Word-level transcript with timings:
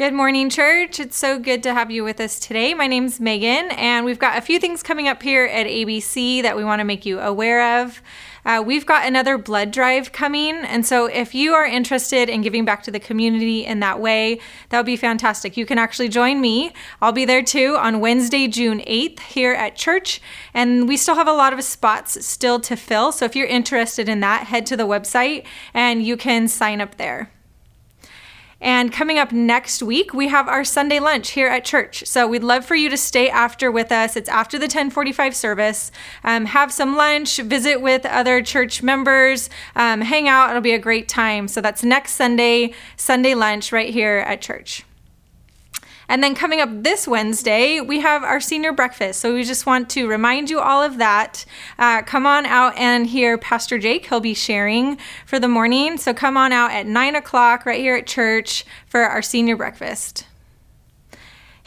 Good 0.00 0.14
morning, 0.14 0.48
church. 0.48 0.98
It's 0.98 1.18
so 1.18 1.38
good 1.38 1.62
to 1.62 1.74
have 1.74 1.90
you 1.90 2.02
with 2.02 2.20
us 2.20 2.40
today. 2.40 2.72
My 2.72 2.86
name's 2.86 3.20
Megan, 3.20 3.70
and 3.72 4.06
we've 4.06 4.18
got 4.18 4.38
a 4.38 4.40
few 4.40 4.58
things 4.58 4.82
coming 4.82 5.08
up 5.08 5.22
here 5.22 5.44
at 5.44 5.66
ABC 5.66 6.40
that 6.40 6.56
we 6.56 6.64
want 6.64 6.80
to 6.80 6.86
make 6.86 7.04
you 7.04 7.20
aware 7.20 7.82
of. 7.82 8.00
Uh, 8.46 8.62
we've 8.64 8.86
got 8.86 9.06
another 9.06 9.36
blood 9.36 9.70
drive 9.70 10.10
coming, 10.10 10.54
and 10.54 10.86
so 10.86 11.04
if 11.04 11.34
you 11.34 11.52
are 11.52 11.66
interested 11.66 12.30
in 12.30 12.40
giving 12.40 12.64
back 12.64 12.82
to 12.84 12.90
the 12.90 12.98
community 12.98 13.66
in 13.66 13.80
that 13.80 14.00
way, 14.00 14.40
that 14.70 14.78
would 14.78 14.86
be 14.86 14.96
fantastic. 14.96 15.58
You 15.58 15.66
can 15.66 15.76
actually 15.76 16.08
join 16.08 16.40
me. 16.40 16.72
I'll 17.02 17.12
be 17.12 17.26
there 17.26 17.42
too 17.42 17.76
on 17.76 18.00
Wednesday, 18.00 18.48
June 18.48 18.80
8th 18.86 19.20
here 19.20 19.52
at 19.52 19.76
church, 19.76 20.22
and 20.54 20.88
we 20.88 20.96
still 20.96 21.16
have 21.16 21.28
a 21.28 21.32
lot 21.34 21.52
of 21.52 21.62
spots 21.62 22.24
still 22.24 22.58
to 22.60 22.74
fill. 22.74 23.12
So 23.12 23.26
if 23.26 23.36
you're 23.36 23.46
interested 23.46 24.08
in 24.08 24.20
that, 24.20 24.46
head 24.46 24.64
to 24.68 24.78
the 24.78 24.86
website 24.86 25.44
and 25.74 26.02
you 26.02 26.16
can 26.16 26.48
sign 26.48 26.80
up 26.80 26.96
there. 26.96 27.30
And 28.60 28.92
coming 28.92 29.18
up 29.18 29.32
next 29.32 29.82
week, 29.82 30.12
we 30.12 30.28
have 30.28 30.46
our 30.46 30.64
Sunday 30.64 31.00
lunch 31.00 31.30
here 31.30 31.48
at 31.48 31.64
church. 31.64 32.04
So 32.06 32.28
we'd 32.28 32.44
love 32.44 32.64
for 32.64 32.74
you 32.74 32.90
to 32.90 32.96
stay 32.96 33.30
after 33.30 33.70
with 33.70 33.90
us. 33.90 34.16
It's 34.16 34.28
after 34.28 34.58
the 34.58 34.64
1045 34.64 35.34
service. 35.34 35.90
Um, 36.24 36.44
have 36.46 36.70
some 36.70 36.96
lunch, 36.96 37.38
visit 37.38 37.80
with 37.80 38.04
other 38.04 38.42
church 38.42 38.82
members, 38.82 39.48
um, 39.74 40.02
hang 40.02 40.28
out. 40.28 40.50
It'll 40.50 40.60
be 40.60 40.74
a 40.74 40.78
great 40.78 41.08
time. 41.08 41.48
So 41.48 41.60
that's 41.60 41.82
next 41.82 42.12
Sunday, 42.12 42.74
Sunday 42.96 43.34
lunch 43.34 43.72
right 43.72 43.92
here 43.92 44.18
at 44.18 44.42
church. 44.42 44.84
And 46.10 46.24
then 46.24 46.34
coming 46.34 46.60
up 46.60 46.68
this 46.72 47.06
Wednesday, 47.06 47.78
we 47.80 48.00
have 48.00 48.24
our 48.24 48.40
senior 48.40 48.72
breakfast. 48.72 49.20
So 49.20 49.32
we 49.32 49.44
just 49.44 49.64
want 49.64 49.88
to 49.90 50.08
remind 50.08 50.50
you 50.50 50.58
all 50.58 50.82
of 50.82 50.98
that. 50.98 51.44
Uh, 51.78 52.02
come 52.02 52.26
on 52.26 52.46
out 52.46 52.76
and 52.76 53.06
hear 53.06 53.38
Pastor 53.38 53.78
Jake. 53.78 54.06
He'll 54.06 54.18
be 54.18 54.34
sharing 54.34 54.98
for 55.24 55.38
the 55.38 55.46
morning. 55.46 55.98
So 55.98 56.12
come 56.12 56.36
on 56.36 56.50
out 56.50 56.72
at 56.72 56.84
9 56.84 57.14
o'clock 57.14 57.64
right 57.64 57.78
here 57.78 57.94
at 57.94 58.08
church 58.08 58.64
for 58.86 59.02
our 59.02 59.22
senior 59.22 59.56
breakfast. 59.56 60.26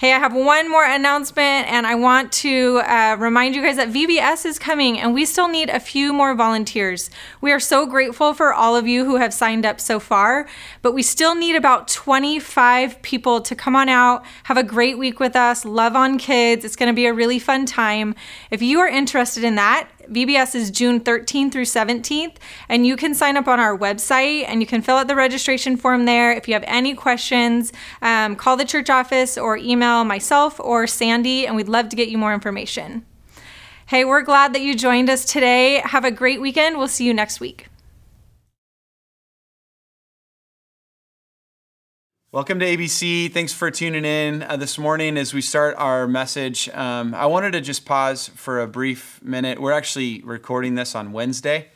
Hey, 0.03 0.11
I 0.11 0.19
have 0.19 0.35
one 0.35 0.69
more 0.69 0.83
announcement, 0.83 1.71
and 1.71 1.87
I 1.87 1.95
want 1.95 2.33
to 2.33 2.81
uh, 2.83 3.15
remind 3.17 3.55
you 3.55 3.63
guys 3.63 3.77
that 3.77 3.87
VBS 3.87 4.45
is 4.45 4.59
coming, 4.59 4.99
and 4.99 5.13
we 5.13 5.25
still 5.25 5.47
need 5.47 5.69
a 5.69 5.79
few 5.79 6.11
more 6.11 6.35
volunteers. 6.35 7.09
We 7.39 7.53
are 7.53 7.59
so 7.61 7.85
grateful 7.85 8.33
for 8.33 8.53
all 8.53 8.75
of 8.75 8.85
you 8.85 9.05
who 9.05 9.15
have 9.15 9.33
signed 9.33 9.65
up 9.65 9.79
so 9.79 10.01
far, 10.01 10.45
but 10.81 10.91
we 10.91 11.03
still 11.03 11.35
need 11.35 11.55
about 11.55 11.87
25 11.87 13.01
people 13.01 13.39
to 13.43 13.55
come 13.55 13.77
on 13.77 13.87
out, 13.87 14.25
have 14.43 14.57
a 14.57 14.63
great 14.63 14.97
week 14.97 15.21
with 15.21 15.37
us, 15.37 15.63
love 15.63 15.95
on 15.95 16.17
kids. 16.17 16.65
It's 16.65 16.75
going 16.75 16.91
to 16.91 16.93
be 16.93 17.05
a 17.05 17.13
really 17.13 17.39
fun 17.39 17.65
time. 17.65 18.13
If 18.51 18.61
you 18.61 18.81
are 18.81 18.89
interested 18.89 19.45
in 19.45 19.55
that, 19.55 19.87
VBS 20.09 20.55
is 20.55 20.71
June 20.71 20.99
13th 20.99 21.51
through 21.51 21.65
17th, 21.65 22.35
and 22.69 22.85
you 22.85 22.95
can 22.95 23.13
sign 23.13 23.37
up 23.37 23.47
on 23.47 23.59
our 23.59 23.77
website 23.77 24.45
and 24.47 24.61
you 24.61 24.67
can 24.67 24.81
fill 24.81 24.97
out 24.97 25.07
the 25.07 25.15
registration 25.15 25.77
form 25.77 26.05
there. 26.05 26.31
If 26.31 26.47
you 26.47 26.53
have 26.53 26.63
any 26.67 26.93
questions, 26.93 27.73
um, 28.01 28.35
call 28.35 28.57
the 28.57 28.65
church 28.65 28.89
office 28.89 29.37
or 29.37 29.57
email 29.57 30.03
myself 30.03 30.59
or 30.59 30.87
Sandy, 30.87 31.47
and 31.47 31.55
we'd 31.55 31.69
love 31.69 31.89
to 31.89 31.95
get 31.95 32.09
you 32.09 32.17
more 32.17 32.33
information. 32.33 33.05
Hey, 33.87 34.05
we're 34.05 34.21
glad 34.21 34.53
that 34.53 34.61
you 34.61 34.75
joined 34.75 35.09
us 35.09 35.25
today. 35.25 35.81
Have 35.83 36.05
a 36.05 36.11
great 36.11 36.41
weekend. 36.41 36.77
We'll 36.77 36.87
see 36.87 37.05
you 37.05 37.13
next 37.13 37.39
week. 37.39 37.67
Welcome 42.33 42.57
to 42.61 42.65
ABC. 42.65 43.31
Thanks 43.31 43.53
for 43.53 43.69
tuning 43.69 44.05
in 44.05 44.41
uh, 44.41 44.57
this 44.57 44.79
morning 44.79 45.17
as 45.17 45.35
we 45.35 45.41
start 45.41 45.75
our 45.77 46.07
message. 46.07 46.67
Um, 46.69 47.13
I 47.13 47.27
wanted 47.27 47.51
to 47.51 47.61
just 47.61 47.85
pause 47.85 48.27
for 48.29 48.59
a 48.59 48.65
brief 48.65 49.21
minute. 49.21 49.61
We're 49.61 49.71
actually 49.71 50.23
recording 50.23 50.73
this 50.73 50.95
on 50.95 51.11
Wednesday, 51.11 51.67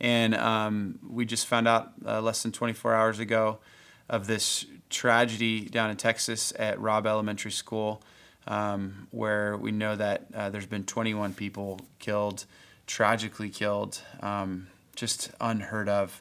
and 0.00 0.34
um, 0.34 0.98
we 1.08 1.24
just 1.24 1.46
found 1.46 1.68
out 1.68 1.92
uh, 2.04 2.20
less 2.20 2.42
than 2.42 2.50
24 2.50 2.92
hours 2.92 3.20
ago 3.20 3.60
of 4.08 4.26
this 4.26 4.66
tragedy 4.90 5.66
down 5.66 5.88
in 5.88 5.96
Texas 5.96 6.52
at 6.58 6.80
Robb 6.80 7.06
Elementary 7.06 7.52
School, 7.52 8.02
um, 8.48 9.06
where 9.12 9.56
we 9.56 9.70
know 9.70 9.94
that 9.94 10.26
uh, 10.34 10.50
there's 10.50 10.66
been 10.66 10.82
21 10.82 11.32
people 11.34 11.78
killed, 12.00 12.44
tragically 12.88 13.50
killed, 13.50 14.00
um, 14.18 14.66
just 14.96 15.30
unheard 15.40 15.88
of 15.88 16.20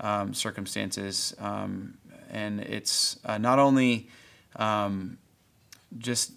um, 0.00 0.34
circumstances 0.34 1.36
um, 1.38 1.94
and 2.32 2.60
it's 2.60 3.18
uh, 3.24 3.38
not 3.38 3.58
only 3.58 4.08
um, 4.56 5.18
just 5.98 6.32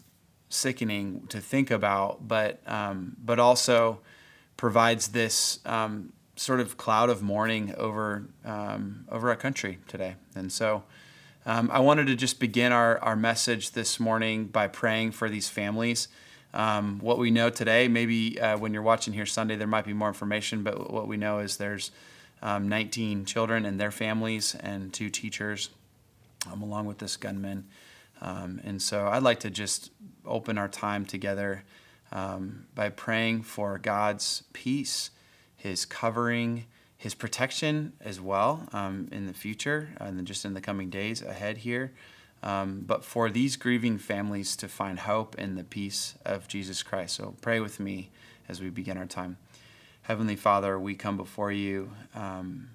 sickening 0.50 1.26
to 1.30 1.40
think 1.40 1.72
about, 1.72 2.28
but 2.28 2.60
um, 2.68 3.16
but 3.24 3.40
also 3.40 4.00
provides 4.58 5.10
this 5.10 5.60
um, 5.66 6.14
sort 6.36 6.60
of 6.60 6.78
cloud 6.78 7.10
of 7.10 7.24
mourning 7.24 7.74
over 7.78 8.26
um, 8.44 9.06
over 9.10 9.30
our 9.30 9.36
country 9.36 9.80
today. 9.88 10.16
And 10.36 10.52
so, 10.52 10.84
um, 11.46 11.72
I 11.72 11.80
wanted 11.80 12.08
to 12.08 12.16
just 12.16 12.40
begin 12.40 12.72
our 12.72 13.00
our 13.00 13.16
message 13.16 13.72
this 13.72 14.00
morning 14.00 14.46
by 14.46 14.68
praying 14.68 15.12
for 15.12 15.30
these 15.30 15.50
families. 15.50 16.10
Um, 16.54 17.00
what 17.00 17.18
we 17.18 17.32
know 17.32 17.50
today, 17.50 17.90
maybe 17.90 18.40
uh, 18.40 18.58
when 18.58 18.74
you're 18.74 18.82
watching 18.82 19.14
here 19.14 19.26
Sunday, 19.26 19.58
there 19.58 19.68
might 19.68 19.86
be 19.86 19.92
more 19.92 20.08
information, 20.08 20.64
but 20.64 20.90
what 20.90 21.06
we 21.06 21.18
know 21.18 21.40
is 21.40 21.58
there's 21.58 21.92
19 22.42 23.26
children 23.26 23.66
and 23.66 23.78
their 23.78 23.92
families 23.92 24.56
and 24.56 24.94
two 24.94 25.10
teachers 25.10 25.70
um, 26.52 26.62
along 26.62 26.86
with 26.86 27.00
this 27.00 27.18
gunman. 27.18 27.66
Um, 28.22 28.62
and 28.64 28.82
so 28.82 29.08
I'd 29.08 29.24
like 29.24 29.40
to 29.42 29.50
just 29.50 29.92
open 30.26 30.58
our 30.58 30.68
time 30.68 31.06
together 31.06 31.64
um, 32.12 32.66
by 32.74 32.90
praying 32.90 33.44
for 33.44 33.78
God's 33.78 34.44
peace, 34.54 35.12
His 35.56 35.86
covering, 35.86 36.66
His 36.98 37.14
protection 37.14 37.94
as 38.02 38.22
well 38.22 38.68
um, 38.74 39.10
in 39.12 39.28
the 39.28 39.34
future 39.34 39.90
and 40.00 40.26
just 40.26 40.46
in 40.46 40.54
the 40.54 40.62
coming 40.62 40.90
days 40.90 41.22
ahead 41.22 41.58
here. 41.58 41.92
Um, 42.44 42.84
but 42.86 43.04
for 43.04 43.30
these 43.30 43.56
grieving 43.56 43.98
families 43.98 44.56
to 44.58 44.68
find 44.68 45.00
hope 45.00 45.36
in 45.36 45.56
the 45.56 45.64
peace 45.64 46.16
of 46.24 46.48
Jesus 46.48 46.84
Christ. 46.84 47.16
So 47.16 47.36
pray 47.42 47.60
with 47.60 47.80
me 47.80 48.12
as 48.48 48.62
we 48.62 48.70
begin 48.70 48.98
our 48.98 49.08
time. 49.08 49.38
Heavenly 50.04 50.36
Father, 50.36 50.80
we 50.80 50.94
come 50.94 51.18
before 51.18 51.52
you 51.52 51.92
um, 52.14 52.70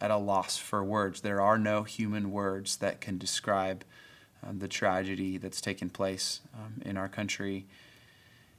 at 0.00 0.10
a 0.10 0.16
loss 0.16 0.56
for 0.56 0.82
words. 0.84 1.20
There 1.20 1.40
are 1.40 1.58
no 1.58 1.82
human 1.82 2.30
words 2.30 2.76
that 2.78 3.00
can 3.00 3.18
describe 3.18 3.84
um, 4.46 4.58
the 4.58 4.68
tragedy 4.68 5.38
that's 5.38 5.60
taken 5.60 5.90
place 5.90 6.40
um, 6.54 6.82
in 6.84 6.96
our 6.96 7.08
country. 7.08 7.66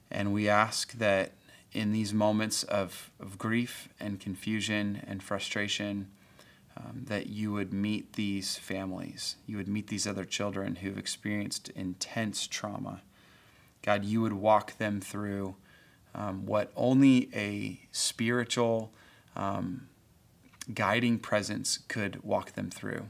And 0.10 0.34
we 0.34 0.50
ask 0.50 0.94
that 0.94 1.32
in 1.72 1.92
these 1.92 2.14
moments 2.14 2.64
of, 2.64 3.12
of 3.20 3.38
grief 3.38 3.90
and 4.00 4.20
confusion 4.20 5.02
and 5.06 5.22
frustration, 5.22 6.08
um, 6.78 7.04
that 7.08 7.28
you 7.28 7.52
would 7.54 7.74
meet 7.74 8.14
these 8.14 8.58
families. 8.58 9.38
You 9.48 9.58
would 9.58 9.68
meet 9.68 9.88
these 9.88 10.06
other 10.06 10.26
children 10.26 10.78
who've 10.78 10.98
experienced 10.98 11.70
intense 11.70 12.48
trauma. 12.48 13.02
God, 13.82 14.04
you 14.04 14.22
would 14.22 14.34
walk 14.34 14.78
them 14.78 15.00
through 15.00 15.56
um, 16.14 16.46
what 16.46 16.72
only 16.76 17.30
a 17.34 17.80
spiritual, 17.92 18.92
um, 19.36 19.88
guiding 20.74 21.20
presence 21.20 21.80
could 21.88 22.24
walk 22.24 22.54
them 22.54 22.70
through. 22.70 23.08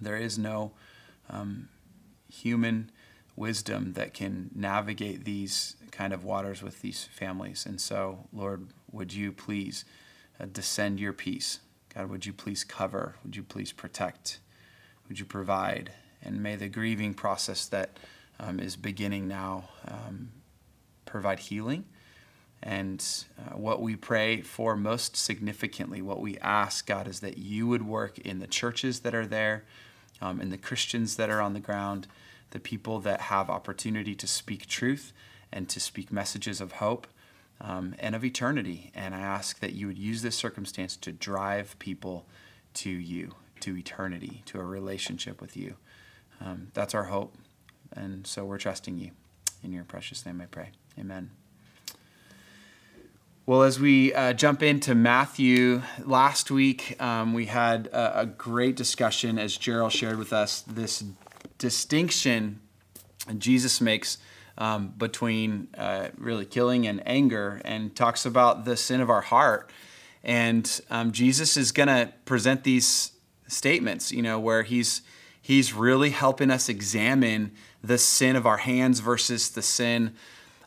There 0.00 0.16
is 0.16 0.38
no 0.38 0.72
um, 1.28 1.68
human 2.28 2.90
wisdom 3.36 3.92
that 3.94 4.14
can 4.14 4.50
navigate 4.54 5.24
these 5.24 5.76
kind 5.90 6.12
of 6.12 6.24
waters 6.24 6.62
with 6.62 6.80
these 6.80 7.04
families. 7.04 7.66
And 7.66 7.80
so, 7.80 8.26
Lord, 8.32 8.68
would 8.90 9.12
you 9.12 9.32
please 9.32 9.84
uh, 10.38 10.46
descend 10.50 11.00
your 11.00 11.12
peace? 11.12 11.60
God, 11.94 12.08
would 12.08 12.26
you 12.26 12.32
please 12.32 12.64
cover? 12.64 13.16
Would 13.24 13.36
you 13.36 13.42
please 13.42 13.72
protect? 13.72 14.38
Would 15.08 15.18
you 15.18 15.24
provide? 15.24 15.92
And 16.22 16.42
may 16.42 16.56
the 16.56 16.68
grieving 16.68 17.14
process 17.14 17.66
that 17.66 17.98
um, 18.38 18.60
is 18.60 18.76
beginning 18.76 19.28
now 19.28 19.68
um, 19.86 20.30
provide 21.04 21.40
healing 21.40 21.84
and 22.62 23.04
uh, 23.38 23.56
what 23.56 23.80
we 23.80 23.96
pray 23.96 24.42
for 24.42 24.76
most 24.76 25.16
significantly, 25.16 26.02
what 26.02 26.20
we 26.20 26.36
ask, 26.38 26.86
God, 26.86 27.08
is 27.08 27.20
that 27.20 27.38
you 27.38 27.66
would 27.66 27.86
work 27.86 28.18
in 28.18 28.38
the 28.38 28.46
churches 28.46 29.00
that 29.00 29.14
are 29.14 29.26
there, 29.26 29.64
um, 30.20 30.40
in 30.40 30.50
the 30.50 30.58
Christians 30.58 31.16
that 31.16 31.30
are 31.30 31.40
on 31.40 31.54
the 31.54 31.60
ground, 31.60 32.06
the 32.50 32.60
people 32.60 33.00
that 33.00 33.22
have 33.22 33.48
opportunity 33.48 34.14
to 34.14 34.26
speak 34.26 34.66
truth 34.66 35.12
and 35.52 35.68
to 35.68 35.80
speak 35.80 36.12
messages 36.12 36.60
of 36.60 36.72
hope 36.72 37.06
um, 37.60 37.94
and 37.98 38.14
of 38.14 38.24
eternity. 38.24 38.90
And 38.94 39.14
I 39.14 39.20
ask 39.20 39.60
that 39.60 39.72
you 39.72 39.86
would 39.86 39.98
use 39.98 40.20
this 40.20 40.36
circumstance 40.36 40.96
to 40.98 41.12
drive 41.12 41.78
people 41.78 42.26
to 42.74 42.90
you, 42.90 43.34
to 43.60 43.76
eternity, 43.76 44.42
to 44.46 44.60
a 44.60 44.64
relationship 44.64 45.40
with 45.40 45.56
you. 45.56 45.76
Um, 46.40 46.68
that's 46.74 46.94
our 46.94 47.04
hope. 47.04 47.34
And 47.92 48.26
so 48.26 48.44
we're 48.44 48.58
trusting 48.58 48.98
you. 48.98 49.12
In 49.62 49.72
your 49.72 49.84
precious 49.84 50.24
name 50.24 50.40
I 50.40 50.46
pray. 50.46 50.70
Amen. 50.98 51.39
Well, 53.50 53.64
as 53.64 53.80
we 53.80 54.14
uh, 54.14 54.32
jump 54.32 54.62
into 54.62 54.94
Matthew, 54.94 55.82
last 56.04 56.52
week 56.52 56.94
um, 57.02 57.34
we 57.34 57.46
had 57.46 57.88
a, 57.88 58.20
a, 58.20 58.26
great 58.26 58.76
discussion, 58.76 59.40
as 59.40 59.56
Gerald 59.56 59.90
shared 59.90 60.18
with 60.18 60.32
us, 60.32 60.60
this 60.60 61.02
distinction 61.58 62.60
Jesus 63.38 63.80
makes 63.80 64.18
um, 64.56 64.94
between 64.96 65.66
uh, 65.76 66.10
really 66.16 66.46
killing 66.46 66.86
and 66.86 67.02
anger 67.04 67.60
and 67.64 67.96
talks 67.96 68.24
about 68.24 68.66
the 68.66 68.76
sin 68.76 69.00
of 69.00 69.10
our 69.10 69.22
heart. 69.22 69.72
And 70.22 70.80
um, 70.88 71.10
Jesus 71.10 71.56
is 71.56 71.72
going 71.72 71.88
to 71.88 72.12
present 72.26 72.62
these 72.62 73.10
statements, 73.48 74.12
you 74.12 74.22
know, 74.22 74.38
where 74.38 74.62
he's 74.62 75.02
He's 75.42 75.72
really 75.72 76.10
helping 76.10 76.50
us 76.50 76.68
examine 76.68 77.50
the 77.82 77.98
sin 77.98 78.36
of 78.36 78.46
our 78.46 78.58
hands 78.58 79.00
versus 79.00 79.50
the 79.50 79.62
sin 79.62 80.14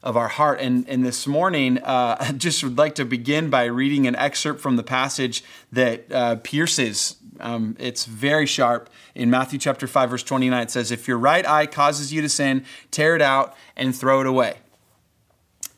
of 0.04 0.18
our 0.18 0.28
heart. 0.28 0.60
And, 0.60 0.88
and 0.88 1.04
this 1.04 1.26
morning, 1.26 1.80
uh, 1.80 2.18
I 2.20 2.34
just 2.34 2.64
would 2.64 2.78
like 2.78 2.96
to 2.96 3.06
begin 3.06 3.50
by 3.50 3.66
reading 3.66 4.06
an 4.06 4.16
excerpt 4.18 4.60
from 4.60 4.76
the 4.76 4.84
passage 4.84 5.44
that 5.72 6.12
uh, 6.12 6.36
pierces. 6.36 7.16
Um, 7.40 7.76
it's 7.80 8.06
very 8.06 8.46
sharp. 8.46 8.90
In 9.16 9.30
Matthew 9.30 9.58
chapter 9.58 9.88
5, 9.88 10.10
verse 10.10 10.24
29, 10.24 10.62
it 10.62 10.72
says, 10.72 10.92
If 10.92 11.08
your 11.08 11.18
right 11.18 11.48
eye 11.48 11.66
causes 11.66 12.14
you 12.14 12.22
to 12.22 12.30
sin, 12.30 12.66
tear 12.92 13.16
it 13.16 13.22
out 13.22 13.56
and 13.76 13.96
throw 13.96 14.22
it 14.22 14.28
away. 14.28 14.58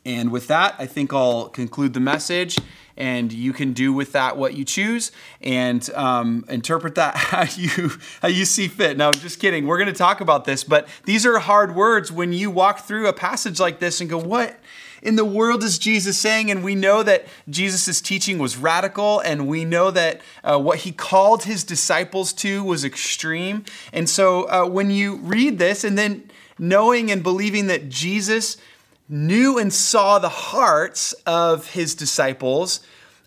And 0.04 0.30
with 0.30 0.46
that, 0.48 0.74
I 0.78 0.86
think 0.86 1.12
I'll 1.12 1.48
conclude 1.48 1.94
the 1.94 2.00
message 2.00 2.58
and 2.96 3.32
you 3.32 3.52
can 3.52 3.72
do 3.72 3.92
with 3.92 4.12
that 4.12 4.36
what 4.36 4.54
you 4.54 4.64
choose 4.64 5.12
and 5.40 5.88
um, 5.94 6.44
interpret 6.48 6.94
that 6.94 7.16
how 7.16 7.44
you 7.56 7.90
how 8.22 8.28
you 8.28 8.44
see 8.44 8.68
fit. 8.68 8.96
No, 8.96 9.12
just 9.12 9.40
kidding. 9.40 9.66
We're 9.66 9.78
going 9.78 9.92
to 9.92 9.92
talk 9.92 10.20
about 10.20 10.44
this, 10.44 10.64
but 10.64 10.88
these 11.04 11.26
are 11.26 11.38
hard 11.38 11.74
words 11.74 12.10
when 12.10 12.32
you 12.32 12.50
walk 12.50 12.80
through 12.80 13.06
a 13.06 13.12
passage 13.12 13.60
like 13.60 13.78
this 13.78 14.00
and 14.00 14.08
go, 14.08 14.18
"What 14.18 14.58
in 15.02 15.16
the 15.16 15.24
world 15.24 15.62
is 15.62 15.78
Jesus 15.78 16.18
saying?" 16.18 16.50
And 16.50 16.64
we 16.64 16.74
know 16.74 17.02
that 17.02 17.26
Jesus' 17.48 18.00
teaching 18.00 18.38
was 18.38 18.56
radical, 18.56 19.20
and 19.20 19.46
we 19.46 19.64
know 19.64 19.90
that 19.90 20.20
uh, 20.42 20.58
what 20.58 20.80
he 20.80 20.92
called 20.92 21.44
his 21.44 21.64
disciples 21.64 22.32
to 22.34 22.64
was 22.64 22.84
extreme. 22.84 23.64
And 23.92 24.08
so 24.08 24.48
uh, 24.48 24.66
when 24.66 24.90
you 24.90 25.16
read 25.16 25.58
this, 25.58 25.84
and 25.84 25.98
then 25.98 26.30
knowing 26.58 27.10
and 27.10 27.22
believing 27.22 27.66
that 27.66 27.88
Jesus 27.88 28.56
knew 29.08 29.58
and 29.58 29.72
saw 29.72 30.18
the 30.18 30.28
hearts 30.28 31.12
of 31.26 31.70
his 31.70 31.94
disciples, 31.94 32.80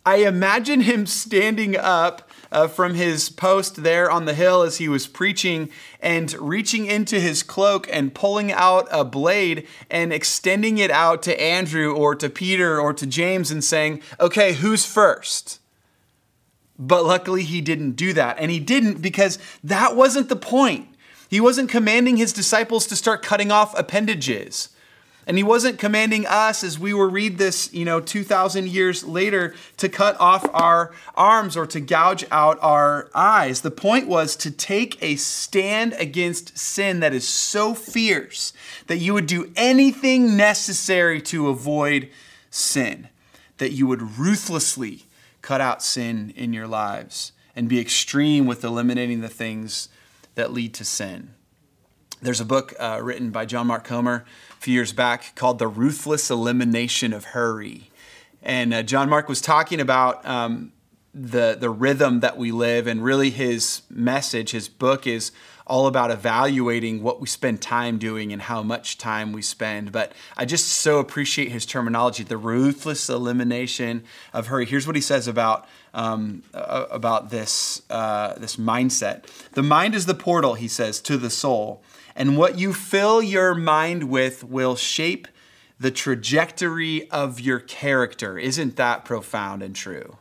I 0.05 0.17
imagine 0.17 0.81
him 0.81 1.05
standing 1.05 1.77
up 1.77 2.29
uh, 2.51 2.67
from 2.67 2.95
his 2.95 3.29
post 3.29 3.83
there 3.83 4.09
on 4.09 4.25
the 4.25 4.33
hill 4.33 4.61
as 4.61 4.77
he 4.77 4.89
was 4.89 5.07
preaching 5.07 5.69
and 6.01 6.33
reaching 6.39 6.85
into 6.87 7.19
his 7.19 7.43
cloak 7.43 7.87
and 7.91 8.13
pulling 8.13 8.51
out 8.51 8.87
a 8.91 9.05
blade 9.05 9.67
and 9.89 10.11
extending 10.11 10.77
it 10.77 10.91
out 10.91 11.21
to 11.23 11.41
Andrew 11.41 11.93
or 11.93 12.15
to 12.15 12.29
Peter 12.29 12.79
or 12.79 12.93
to 12.93 13.05
James 13.05 13.51
and 13.51 13.63
saying, 13.63 14.01
Okay, 14.19 14.53
who's 14.53 14.85
first? 14.85 15.59
But 16.77 17.03
luckily, 17.03 17.43
he 17.43 17.59
didn't 17.59 17.91
do 17.91 18.13
that. 18.13 18.37
And 18.39 18.49
he 18.49 18.59
didn't 18.59 19.01
because 19.01 19.37
that 19.63 19.95
wasn't 19.95 20.29
the 20.29 20.35
point. 20.37 20.87
He 21.29 21.41
wasn't 21.41 21.69
commanding 21.69 22.17
his 22.17 22.33
disciples 22.33 22.87
to 22.87 22.95
start 22.95 23.21
cutting 23.21 23.51
off 23.51 23.77
appendages. 23.77 24.69
And 25.29 25.37
he 25.37 25.43
wasn't 25.43 25.77
commanding 25.77 26.25
us 26.25 26.63
as 26.63 26.79
we 26.79 26.91
were 26.91 27.07
read 27.07 27.37
this, 27.37 27.71
you 27.71 27.85
know, 27.85 27.99
2,000 27.99 28.67
years 28.67 29.03
later 29.03 29.53
to 29.77 29.87
cut 29.87 30.19
off 30.19 30.43
our 30.55 30.91
arms 31.13 31.55
or 31.55 31.67
to 31.67 31.79
gouge 31.79 32.25
out 32.31 32.57
our 32.63 33.11
eyes. 33.13 33.61
The 33.61 33.69
point 33.69 34.07
was 34.07 34.35
to 34.37 34.49
take 34.49 34.97
a 35.03 35.17
stand 35.17 35.93
against 35.99 36.57
sin 36.57 36.99
that 37.01 37.13
is 37.13 37.27
so 37.27 37.75
fierce 37.75 38.53
that 38.87 38.97
you 38.97 39.13
would 39.13 39.27
do 39.27 39.51
anything 39.55 40.35
necessary 40.35 41.21
to 41.21 41.49
avoid 41.49 42.09
sin, 42.49 43.07
that 43.59 43.71
you 43.71 43.85
would 43.85 44.17
ruthlessly 44.17 45.05
cut 45.43 45.61
out 45.61 45.83
sin 45.83 46.33
in 46.35 46.53
your 46.53 46.67
lives 46.67 47.33
and 47.55 47.69
be 47.69 47.79
extreme 47.79 48.47
with 48.47 48.63
eliminating 48.63 49.21
the 49.21 49.29
things 49.29 49.89
that 50.33 50.51
lead 50.51 50.73
to 50.73 50.83
sin. 50.83 51.35
There's 52.19 52.41
a 52.41 52.45
book 52.45 52.73
uh, 52.79 52.99
written 53.01 53.29
by 53.29 53.45
John 53.45 53.67
Mark 53.67 53.83
Comer 53.83 54.25
few 54.59 54.73
years 54.73 54.91
back 54.93 55.35
called 55.35 55.57
The 55.57 55.67
Ruthless 55.67 56.29
Elimination 56.29 57.13
of 57.13 57.25
Hurry. 57.25 57.89
And 58.43 58.73
uh, 58.73 58.83
John 58.83 59.09
Mark 59.09 59.29
was 59.29 59.41
talking 59.41 59.79
about 59.79 60.25
um, 60.25 60.73
the, 61.13 61.57
the 61.59 61.69
rhythm 61.69 62.19
that 62.19 62.37
we 62.37 62.51
live, 62.51 62.85
and 62.87 63.03
really 63.03 63.29
his 63.29 63.81
message, 63.89 64.51
his 64.51 64.67
book 64.67 65.07
is 65.07 65.31
all 65.65 65.85
about 65.85 66.09
evaluating 66.09 67.03
what 67.03 67.21
we 67.21 67.27
spend 67.27 67.61
time 67.61 67.99
doing 67.99 68.33
and 68.33 68.41
how 68.41 68.63
much 68.63 68.97
time 68.97 69.31
we 69.31 69.41
spend. 69.41 69.91
But 69.91 70.13
I 70.35 70.45
just 70.45 70.67
so 70.67 70.97
appreciate 70.97 71.51
his 71.51 71.65
terminology, 71.65 72.23
the 72.23 72.37
ruthless 72.37 73.07
elimination 73.07 74.03
of 74.33 74.47
hurry. 74.47 74.65
Here's 74.65 74.87
what 74.87 74.95
he 74.95 75.01
says 75.01 75.27
about 75.27 75.67
um, 75.93 76.43
about 76.53 77.29
this 77.29 77.83
uh, 77.89 78.33
this 78.39 78.55
mindset. 78.57 79.25
The 79.51 79.63
mind 79.63 79.95
is 79.95 80.05
the 80.05 80.13
portal, 80.15 80.55
he 80.55 80.67
says, 80.67 80.99
to 81.01 81.17
the 81.17 81.29
soul. 81.29 81.83
And 82.19 82.35
what 82.35 82.59
you 82.59 82.73
fill 82.73 83.23
your 83.23 83.55
mind 83.55 84.03
with 84.03 84.43
will 84.43 84.75
shape 84.75 85.25
the 85.79 85.89
trajectory 85.89 87.09
of 87.09 87.39
your 87.39 87.61
character. 87.61 88.37
Isn't 88.37 88.75
that 88.75 89.05
profound 89.05 89.63
and 89.63 89.73
true? 89.73 90.17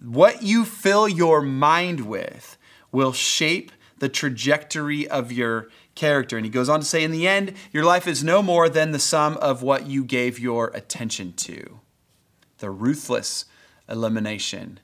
What 0.00 0.44
you 0.44 0.64
fill 0.64 1.08
your 1.08 1.42
mind 1.42 2.06
with 2.06 2.56
will 2.92 3.12
shape 3.12 3.72
the 3.98 4.08
trajectory 4.08 5.08
of 5.08 5.32
your 5.32 5.68
character. 5.96 6.36
And 6.36 6.46
he 6.46 6.50
goes 6.50 6.68
on 6.68 6.78
to 6.78 6.86
say, 6.86 7.02
in 7.02 7.10
the 7.10 7.26
end, 7.26 7.54
your 7.72 7.84
life 7.84 8.06
is 8.06 8.22
no 8.22 8.40
more 8.40 8.68
than 8.68 8.92
the 8.92 9.00
sum 9.00 9.36
of 9.38 9.64
what 9.64 9.88
you 9.88 10.04
gave 10.04 10.38
your 10.38 10.68
attention 10.74 11.32
to. 11.38 11.80
The 12.58 12.70
ruthless 12.70 13.46
elimination 13.88 14.78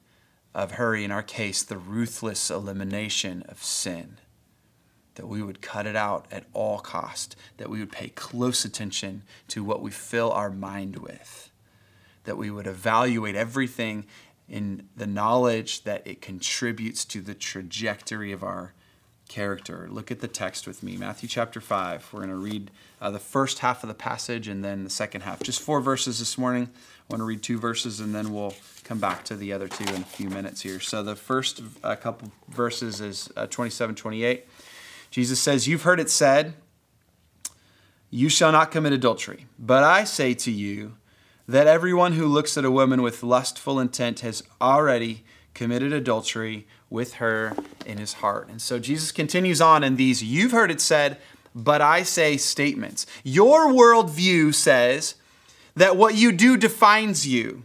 of 0.57 0.73
hurry, 0.73 1.05
in 1.05 1.13
our 1.13 1.23
case, 1.23 1.63
the 1.63 1.79
ruthless 1.79 2.51
elimination 2.51 3.45
of 3.49 3.63
sin 3.63 4.19
that 5.19 5.27
we 5.27 5.43
would 5.43 5.61
cut 5.61 5.85
it 5.85 5.97
out 5.97 6.27
at 6.31 6.45
all 6.55 6.79
cost, 6.79 7.35
that 7.57 7.69
we 7.69 7.81
would 7.81 7.91
pay 7.91 8.09
close 8.11 8.65
attention 8.65 9.23
to 9.49 9.65
what 9.65 9.83
we 9.83 9.91
fill 9.91 10.31
our 10.31 10.49
mind 10.49 10.97
with, 10.97 11.51
that 12.23 12.37
we 12.37 12.53
would 12.53 12.69
evaluate 12.69 13.35
everything 13.35 14.07
in 14.49 14.89
the 14.97 15.09
knowledge 15.09 15.83
that 15.83 16.07
it 16.07 16.23
contributes 16.23 17.05
to 17.05 17.21
the 17.21 17.35
trajectory 17.35 18.31
of 18.31 18.45
our 18.45 18.73
character. 19.29 19.89
Look 19.91 20.13
at 20.13 20.21
the 20.21 20.29
text 20.29 20.69
with 20.69 20.85
me, 20.85 20.97
Matthew 20.97 21.29
chapter 21.29 21.61
5. 21.61 22.11
We're 22.13 22.21
going 22.21 22.31
to 22.31 22.37
read 22.37 22.71
uh, 23.01 23.11
the 23.11 23.19
first 23.19 23.59
half 23.59 23.83
of 23.83 23.89
the 23.89 23.95
passage 23.95 24.47
and 24.47 24.65
then 24.65 24.85
the 24.85 24.91
second 24.91 25.23
half. 25.23 25.43
Just 25.43 25.61
four 25.61 25.81
verses 25.81 26.21
this 26.21 26.39
morning. 26.39 26.71
I 26.73 27.13
want 27.13 27.23
to 27.23 27.25
read 27.25 27.43
two 27.43 27.59
verses 27.59 27.99
and 27.99 28.15
then 28.15 28.33
we'll 28.33 28.55
come 28.85 29.01
back 29.01 29.25
to 29.25 29.37
the 29.37 29.53
other 29.53 29.67
two 29.67 29.85
in 29.93 30.03
a 30.03 30.05
few 30.05 30.31
minutes 30.31 30.63
here. 30.63 30.79
So 30.79 31.03
the 31.03 31.17
first 31.17 31.61
uh, 31.83 31.97
couple 31.97 32.31
verses 32.49 33.01
is 33.01 33.29
uh, 33.37 33.49
27, 33.49 33.97
28. 33.97 34.47
Jesus 35.11 35.41
says, 35.41 35.67
You've 35.67 35.83
heard 35.83 36.01
it 36.01 36.11
said, 36.11 36.55
You 38.11 38.29
shall 38.29 38.53
not 38.53 38.71
commit 38.71 38.93
adultery. 38.93 39.47
But 39.59 39.85
I 39.85 40.05
say 40.05 40.35
to 40.35 40.51
you 40.51 40.97
that 41.47 41.67
everyone 41.67 42.13
who 42.13 42.27
looks 42.27 42.57
at 42.59 42.65
a 42.65 42.71
woman 42.71 43.03
with 43.03 43.23
lustful 43.23 43.81
intent 43.81 44.21
has 44.21 44.43
already 44.61 45.25
committed 45.55 45.93
adultery 45.93 46.67
with 46.91 47.15
her 47.15 47.57
in 47.85 47.99
his 47.99 48.15
heart. 48.15 48.49
And 48.49 48.61
so 48.61 48.79
Jesus 48.79 49.13
continues 49.13 49.61
on 49.61 49.83
in 49.83 49.97
these, 49.97 50.23
You've 50.23 50.53
heard 50.53 50.71
it 50.71 50.81
said, 50.81 51.19
but 51.55 51.81
I 51.81 52.03
say 52.03 52.37
statements. 52.37 53.07
Your 53.25 53.67
worldview 53.67 54.55
says 54.55 55.17
that 55.75 55.97
what 55.97 56.15
you 56.15 56.31
do 56.33 56.57
defines 56.57 57.27
you. 57.27 57.65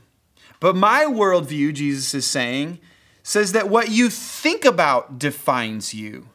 But 0.59 0.75
my 0.75 1.05
worldview, 1.05 1.73
Jesus 1.73 2.13
is 2.13 2.25
saying, 2.25 2.79
says 3.21 3.51
that 3.51 3.69
what 3.69 3.89
you 3.89 4.09
think 4.09 4.65
about 4.65 5.19
defines 5.19 5.93
you. 5.93 6.29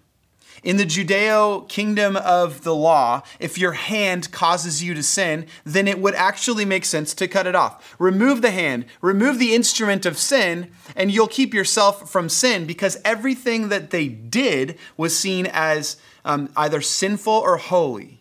In 0.63 0.77
the 0.77 0.85
Judeo 0.85 1.69
kingdom 1.69 2.17
of 2.17 2.65
the 2.65 2.75
law, 2.75 3.23
if 3.39 3.59
your 3.59 3.73
hand 3.73 4.33
causes 4.33 4.83
you 4.83 4.95
to 4.95 5.03
sin, 5.03 5.47
then 5.65 5.87
it 5.87 6.01
would 6.01 6.15
actually 6.15 6.65
make 6.65 6.85
sense 6.85 7.15
to 7.15 7.29
cut 7.29 7.47
it 7.47 7.55
off. 7.55 7.95
Remove 7.99 8.43
the 8.43 8.51
hand, 8.51 8.87
remove 9.01 9.39
the 9.39 9.55
instrument 9.55 10.05
of 10.05 10.19
sin, 10.19 10.71
and 10.97 11.13
you'll 11.13 11.29
keep 11.29 11.55
yourself 11.55 12.11
from 12.11 12.29
sin 12.29 12.67
because 12.67 12.99
everything 13.05 13.69
that 13.69 13.91
they 13.91 14.09
did 14.09 14.79
was 14.97 15.17
seen 15.17 15.47
as 15.53 15.97
um, 16.25 16.51
either 16.57 16.81
sinful 16.81 17.33
or 17.33 17.57
holy. 17.57 18.19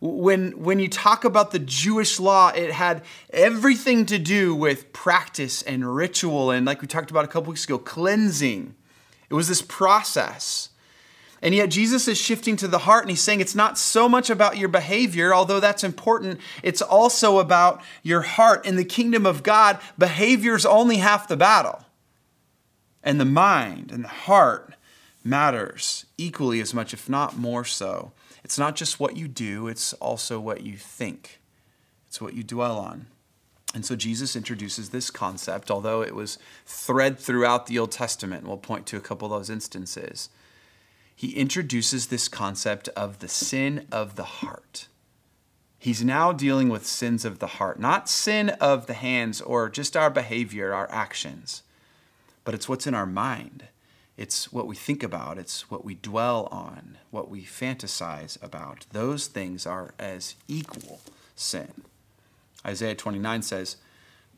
When, 0.00 0.52
when 0.62 0.78
you 0.78 0.88
talk 0.88 1.24
about 1.24 1.52
the 1.52 1.58
Jewish 1.58 2.20
law, 2.20 2.48
it 2.48 2.70
had 2.70 3.02
everything 3.30 4.04
to 4.06 4.18
do 4.18 4.54
with 4.54 4.92
practice 4.92 5.62
and 5.62 5.94
ritual, 5.94 6.50
and 6.50 6.66
like 6.66 6.82
we 6.82 6.86
talked 6.86 7.10
about 7.10 7.24
a 7.24 7.28
couple 7.28 7.50
weeks 7.50 7.64
ago, 7.64 7.78
cleansing. 7.78 8.74
It 9.30 9.34
was 9.34 9.48
this 9.48 9.62
process. 9.62 10.70
And 11.42 11.54
yet, 11.54 11.68
Jesus 11.68 12.08
is 12.08 12.18
shifting 12.18 12.56
to 12.56 12.68
the 12.68 12.78
heart 12.78 13.04
and 13.04 13.10
he's 13.10 13.20
saying 13.20 13.40
it's 13.40 13.54
not 13.54 13.78
so 13.78 14.08
much 14.08 14.30
about 14.30 14.56
your 14.56 14.68
behavior, 14.68 15.34
although 15.34 15.60
that's 15.60 15.84
important. 15.84 16.40
It's 16.62 16.80
also 16.80 17.38
about 17.38 17.82
your 18.02 18.22
heart. 18.22 18.64
In 18.64 18.76
the 18.76 18.84
kingdom 18.84 19.26
of 19.26 19.42
God, 19.42 19.78
behavior's 19.98 20.64
only 20.64 20.96
half 20.96 21.28
the 21.28 21.36
battle. 21.36 21.84
And 23.02 23.20
the 23.20 23.26
mind 23.26 23.92
and 23.92 24.04
the 24.04 24.08
heart 24.08 24.74
matters 25.22 26.06
equally 26.16 26.60
as 26.60 26.72
much, 26.72 26.94
if 26.94 27.08
not 27.08 27.36
more 27.36 27.64
so. 27.64 28.12
It's 28.42 28.58
not 28.58 28.76
just 28.76 28.98
what 28.98 29.16
you 29.16 29.28
do, 29.28 29.68
it's 29.68 29.92
also 29.94 30.40
what 30.40 30.62
you 30.62 30.76
think, 30.76 31.40
it's 32.06 32.20
what 32.20 32.34
you 32.34 32.42
dwell 32.42 32.78
on. 32.78 33.06
And 33.74 33.84
so 33.84 33.94
Jesus 33.94 34.36
introduces 34.36 34.90
this 34.90 35.10
concept, 35.10 35.70
although 35.70 36.00
it 36.00 36.14
was 36.14 36.38
thread 36.64 37.18
throughout 37.18 37.66
the 37.66 37.78
Old 37.78 37.92
Testament. 37.92 38.46
We'll 38.46 38.56
point 38.56 38.86
to 38.86 38.96
a 38.96 39.00
couple 39.00 39.26
of 39.26 39.38
those 39.38 39.50
instances 39.50 40.30
he 41.16 41.34
introduces 41.34 42.06
this 42.06 42.28
concept 42.28 42.88
of 42.90 43.20
the 43.20 43.28
sin 43.28 43.86
of 43.90 44.16
the 44.16 44.24
heart. 44.24 44.86
He's 45.78 46.04
now 46.04 46.30
dealing 46.32 46.68
with 46.68 46.86
sins 46.86 47.24
of 47.24 47.38
the 47.38 47.46
heart, 47.46 47.80
not 47.80 48.08
sin 48.08 48.50
of 48.50 48.86
the 48.86 48.94
hands 48.94 49.40
or 49.40 49.70
just 49.70 49.96
our 49.96 50.10
behavior, 50.10 50.74
our 50.74 50.90
actions, 50.90 51.62
but 52.44 52.54
it's 52.54 52.68
what's 52.68 52.86
in 52.86 52.94
our 52.94 53.06
mind. 53.06 53.64
It's 54.18 54.52
what 54.52 54.66
we 54.66 54.76
think 54.76 55.02
about, 55.02 55.38
it's 55.38 55.70
what 55.70 55.84
we 55.84 55.94
dwell 55.94 56.48
on, 56.50 56.98
what 57.10 57.30
we 57.30 57.42
fantasize 57.42 58.42
about. 58.42 58.84
Those 58.92 59.26
things 59.26 59.66
are 59.66 59.94
as 59.98 60.34
equal 60.48 61.00
sin. 61.34 61.72
Isaiah 62.64 62.94
29 62.94 63.42
says, 63.42 63.76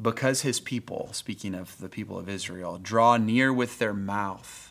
Because 0.00 0.42
his 0.42 0.61
people, 0.61 1.11
speaking 1.12 1.54
of 1.54 1.78
the 1.78 1.88
people 1.88 2.18
of 2.18 2.28
Israel, 2.28 2.78
draw 2.80 3.16
near 3.16 3.52
with 3.52 3.78
their 3.78 3.94
mouth 3.94 4.68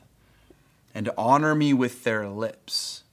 and 0.98 1.12
honor 1.16 1.54
me 1.54 1.76
with 1.76 2.04
their 2.04 2.28
lips, 2.28 3.04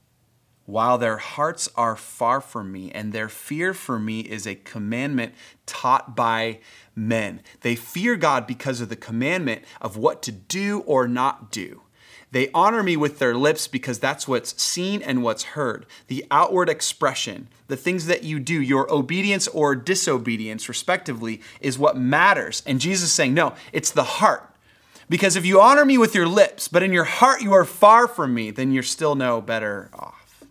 while 0.65 0.97
their 0.97 1.19
hearts 1.19 1.69
are 1.77 1.95
far 1.95 2.41
from 2.41 2.73
me, 2.73 2.91
and 2.91 3.13
their 3.13 3.29
fear 3.29 3.75
for 3.75 3.99
me 3.99 4.21
is 4.21 4.47
a 4.47 4.55
commandment 4.55 5.35
taught 5.67 6.17
by 6.17 6.61
men. 6.97 7.43
They 7.61 7.77
fear 7.77 8.17
God 8.17 8.47
because 8.47 8.81
of 8.81 8.89
the 8.89 8.97
commandment 8.97 9.65
of 9.83 9.99
what 9.99 10.23
to 10.23 10.33
do 10.33 10.81
or 10.87 11.07
not 11.07 11.53
do. 11.53 11.83
They 12.31 12.49
honor 12.55 12.83
me 12.83 12.97
with 12.97 13.19
their 13.19 13.37
lips 13.37 13.69
because 13.69 13.99
that's 13.99 14.27
what's 14.27 14.61
seen 14.61 15.03
and 15.03 15.23
what's 15.23 15.43
heard. 15.43 15.85
The 16.07 16.25
outward 16.31 16.71
expression, 16.71 17.49
the 17.69 17.77
things 17.77 18.07
that 18.07 18.25
you 18.25 18.41
do, 18.41 18.63
your 18.63 18.91
obedience 18.91 19.47
or 19.49 19.77
disobedience, 19.77 20.71
respectively, 20.71 21.43
is 21.61 21.79
what 21.79 21.99
matters. 21.99 22.63
And 22.67 22.81
Jesus 22.81 23.11
is 23.11 23.13
saying, 23.13 23.35
no, 23.35 23.53
it's 23.75 23.91
the 23.91 24.05
heart. 24.05 24.54
Because 25.09 25.37
if 25.37 25.45
you 25.45 25.61
honor 25.61 25.85
me 25.85 25.99
with 25.99 26.15
your 26.15 26.27
lips, 26.27 26.69
but 26.69 26.83
in 26.83 26.93
your 26.93 27.05
heart 27.05 27.43
you 27.43 27.53
are 27.53 27.65
far 27.65 28.09
from 28.09 28.35
me, 28.35 28.51
then 28.51 28.73
you're 28.73 28.83
still 28.83 29.15
no 29.15 29.41
better 29.41 29.91
off. 29.93 30.45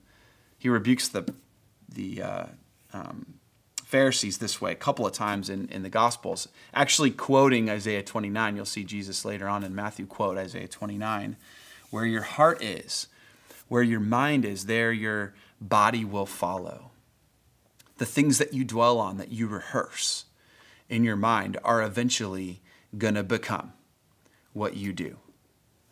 He 0.58 0.70
rebukes 0.70 1.08
the, 1.08 1.34
the 1.90 2.22
uh, 2.22 2.46
um, 2.94 3.40
Pharisees 3.84 4.38
this 4.38 4.62
way 4.62 4.72
a 4.72 4.76
couple 4.76 5.06
of 5.06 5.14
times 5.14 5.50
in, 5.50 5.68
in 5.70 5.84
the 5.84 5.90
Gospels, 5.90 6.48
actually 6.74 7.12
quoting 7.12 7.70
Isaiah 7.70 8.04
29. 8.04 8.56
You'll 8.56 8.66
see 8.66 8.84
Jesus 8.84 9.26
later 9.26 9.48
on 9.48 9.64
in 9.64 9.76
Matthew 9.76 10.06
quote 10.06 10.38
Isaiah 10.38 10.68
29. 10.68 11.36
Where 11.90 12.06
your 12.06 12.24
heart 12.24 12.64
is, 12.64 13.08
where 13.68 13.84
your 13.84 14.00
mind 14.00 14.46
is, 14.46 14.66
there 14.66 14.92
your 14.92 15.36
body 15.62 16.04
will 16.04 16.26
follow. 16.26 16.92
The 17.98 18.06
things 18.06 18.40
that 18.40 18.54
you 18.54 18.64
dwell 18.64 19.00
on, 19.00 19.18
that 19.18 19.32
you 19.32 19.48
rehearse 19.48 20.26
in 20.90 21.04
your 21.04 21.16
mind, 21.16 21.58
are 21.64 21.84
eventually 21.84 22.62
going 22.98 23.14
to 23.16 23.24
become 23.24 23.74
what 24.54 24.76
you 24.78 24.94
do. 24.94 25.18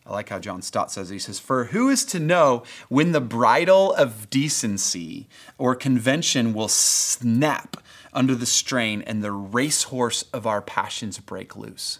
I 0.06 0.14
like 0.14 0.30
how 0.30 0.40
John 0.40 0.62
Stott 0.62 0.92
says, 0.92 1.10
he 1.10 1.20
says, 1.20 1.40
For 1.40 1.66
who 1.66 1.90
is 1.90 2.04
to 2.06 2.20
know 2.20 2.64
when 2.90 3.12
the 3.12 3.22
bridle 3.22 3.94
of 3.94 4.30
decency 4.30 5.28
or 5.58 5.76
convention 5.76 6.54
will 6.54 6.68
snap 6.68 7.78
under 8.12 8.34
the 8.34 8.48
strain 8.48 9.04
and 9.04 9.24
the 9.24 9.32
racehorse 9.32 10.24
of 10.34 10.48
our 10.48 10.62
passions 10.62 11.20
break 11.20 11.56
loose? 11.56 12.00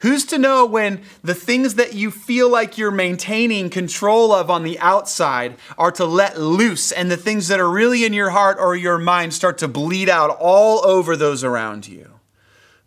Who's 0.00 0.24
to 0.26 0.38
know 0.38 0.64
when 0.64 1.02
the 1.22 1.34
things 1.34 1.74
that 1.74 1.94
you 1.94 2.10
feel 2.10 2.48
like 2.48 2.78
you're 2.78 2.90
maintaining 2.90 3.70
control 3.70 4.32
of 4.32 4.50
on 4.50 4.62
the 4.62 4.78
outside 4.78 5.56
are 5.76 5.90
to 5.92 6.04
let 6.04 6.38
loose, 6.38 6.92
and 6.92 7.10
the 7.10 7.16
things 7.16 7.48
that 7.48 7.60
are 7.60 7.70
really 7.70 8.04
in 8.04 8.12
your 8.12 8.30
heart 8.30 8.58
or 8.60 8.76
your 8.76 8.98
mind 8.98 9.34
start 9.34 9.58
to 9.58 9.68
bleed 9.68 10.08
out 10.08 10.30
all 10.38 10.86
over 10.86 11.16
those 11.16 11.42
around 11.42 11.88
you? 11.88 12.20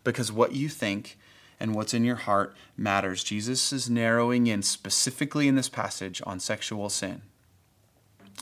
Because 0.04 0.32
what 0.32 0.54
you 0.54 0.70
think 0.70 1.18
and 1.60 1.76
what's 1.76 1.94
in 1.94 2.04
your 2.04 2.16
heart 2.16 2.56
matters. 2.78 3.24
Jesus 3.24 3.74
is 3.74 3.90
narrowing 3.90 4.48
in 4.48 4.62
specifically 4.62 5.48
in 5.48 5.56
this 5.56 5.70
passage 5.70 6.22
on 6.26 6.40
sexual 6.40 6.90
sin. 6.90 7.22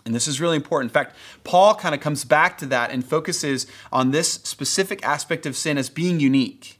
And 0.06 0.14
this 0.14 0.28
is 0.28 0.40
really 0.40 0.56
important. 0.56 0.92
In 0.92 0.94
fact, 0.94 1.16
Paul 1.44 1.76
kind 1.76 1.94
of 1.94 2.02
comes 2.02 2.24
back 2.24 2.58
to 2.60 2.66
that 2.68 2.92
and 2.92 3.06
focuses 3.06 3.68
on 3.92 4.12
this 4.12 4.34
specific 4.34 5.04
aspect 5.06 5.46
of 5.46 5.58
sin 5.58 5.78
as 5.78 5.90
being 5.90 6.20
unique 6.20 6.78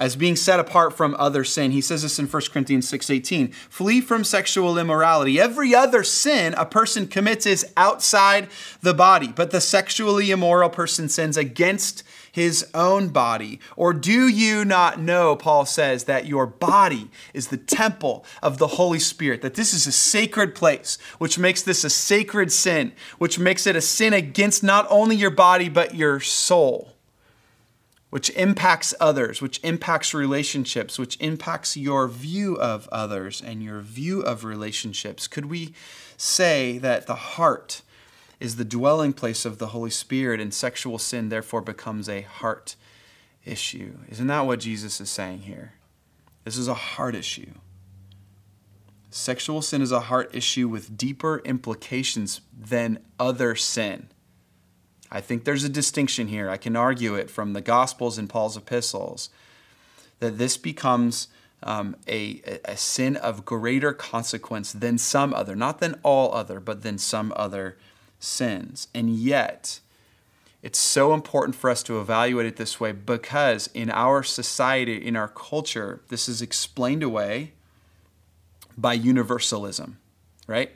as 0.00 0.16
being 0.16 0.34
set 0.34 0.58
apart 0.58 0.96
from 0.96 1.14
other 1.18 1.44
sin. 1.44 1.70
He 1.70 1.82
says 1.82 2.02
this 2.02 2.18
in 2.18 2.26
1 2.26 2.50
Corinthians 2.50 2.88
6:18. 2.88 3.52
Flee 3.68 4.00
from 4.00 4.24
sexual 4.24 4.78
immorality. 4.78 5.38
Every 5.38 5.74
other 5.74 6.02
sin 6.02 6.54
a 6.56 6.64
person 6.64 7.06
commits 7.06 7.44
is 7.44 7.66
outside 7.76 8.48
the 8.80 8.94
body, 8.94 9.28
but 9.28 9.50
the 9.50 9.60
sexually 9.60 10.30
immoral 10.30 10.70
person 10.70 11.08
sins 11.10 11.36
against 11.36 12.02
his 12.32 12.68
own 12.74 13.08
body. 13.08 13.60
Or 13.76 13.92
do 13.92 14.28
you 14.28 14.64
not 14.64 15.00
know, 15.00 15.36
Paul 15.36 15.66
says, 15.66 16.04
that 16.04 16.26
your 16.26 16.46
body 16.46 17.10
is 17.34 17.48
the 17.48 17.56
temple 17.56 18.24
of 18.42 18.58
the 18.58 18.68
Holy 18.68 18.98
Spirit, 18.98 19.42
that 19.42 19.54
this 19.54 19.72
is 19.72 19.86
a 19.86 19.92
sacred 19.92 20.54
place, 20.54 20.98
which 21.18 21.38
makes 21.38 21.62
this 21.62 21.84
a 21.84 21.90
sacred 21.90 22.52
sin, 22.52 22.92
which 23.18 23.38
makes 23.38 23.66
it 23.66 23.76
a 23.76 23.80
sin 23.80 24.12
against 24.12 24.62
not 24.62 24.86
only 24.90 25.16
your 25.16 25.30
body, 25.30 25.68
but 25.68 25.94
your 25.94 26.20
soul 26.20 26.94
which 28.10 28.28
impacts 28.30 28.92
others, 29.00 29.40
which 29.40 29.60
impacts 29.62 30.12
relationships, 30.12 30.98
which 30.98 31.16
impacts 31.20 31.76
your 31.76 32.08
view 32.08 32.56
of 32.56 32.88
others 32.90 33.40
and 33.40 33.62
your 33.62 33.80
view 33.80 34.20
of 34.20 34.44
relationships. 34.44 35.28
Could 35.28 35.46
we 35.46 35.72
say 36.16 36.76
that 36.78 37.06
the 37.06 37.14
heart 37.14 37.82
is 38.40 38.56
the 38.56 38.64
dwelling 38.64 39.12
place 39.12 39.44
of 39.44 39.58
the 39.58 39.68
Holy 39.68 39.90
Spirit 39.90 40.40
and 40.40 40.52
sexual 40.52 40.98
sin 40.98 41.28
therefore 41.28 41.60
becomes 41.60 42.08
a 42.08 42.22
heart 42.22 42.74
issue? 43.44 43.98
Isn't 44.08 44.26
that 44.28 44.46
what 44.46 44.60
Jesus 44.60 45.00
is 45.00 45.10
saying 45.10 45.40
here? 45.40 45.74
This 46.44 46.56
is 46.56 46.66
a 46.66 46.74
heart 46.74 47.14
issue. 47.14 47.52
Sexual 49.10 49.62
sin 49.62 49.82
is 49.82 49.92
a 49.92 50.00
heart 50.00 50.34
issue 50.34 50.68
with 50.68 50.96
deeper 50.96 51.42
implications 51.44 52.40
than 52.58 53.00
other 53.18 53.54
sin. 53.54 54.08
I 55.10 55.20
think 55.20 55.44
there's 55.44 55.64
a 55.64 55.68
distinction 55.68 56.28
here. 56.28 56.48
I 56.48 56.56
can 56.56 56.76
argue 56.76 57.16
it 57.16 57.28
from 57.28 57.52
the 57.52 57.60
Gospels 57.60 58.16
and 58.16 58.28
Paul's 58.28 58.56
epistles 58.56 59.28
that 60.20 60.38
this 60.38 60.56
becomes 60.56 61.28
um, 61.62 61.96
a, 62.08 62.40
a 62.64 62.76
sin 62.76 63.16
of 63.16 63.44
greater 63.44 63.92
consequence 63.92 64.72
than 64.72 64.96
some 64.96 65.34
other, 65.34 65.56
not 65.56 65.80
than 65.80 65.98
all 66.02 66.32
other, 66.32 66.60
but 66.60 66.82
than 66.82 66.96
some 66.96 67.32
other 67.36 67.76
sins. 68.20 68.88
And 68.94 69.10
yet, 69.10 69.80
it's 70.62 70.78
so 70.78 71.14
important 71.14 71.56
for 71.56 71.70
us 71.70 71.82
to 71.84 72.00
evaluate 72.00 72.46
it 72.46 72.56
this 72.56 72.78
way 72.78 72.92
because 72.92 73.68
in 73.68 73.90
our 73.90 74.22
society, 74.22 74.94
in 74.94 75.16
our 75.16 75.28
culture, 75.28 76.02
this 76.08 76.28
is 76.28 76.42
explained 76.42 77.02
away 77.02 77.52
by 78.76 78.96
universalism, 78.96 79.98
right? 80.46 80.70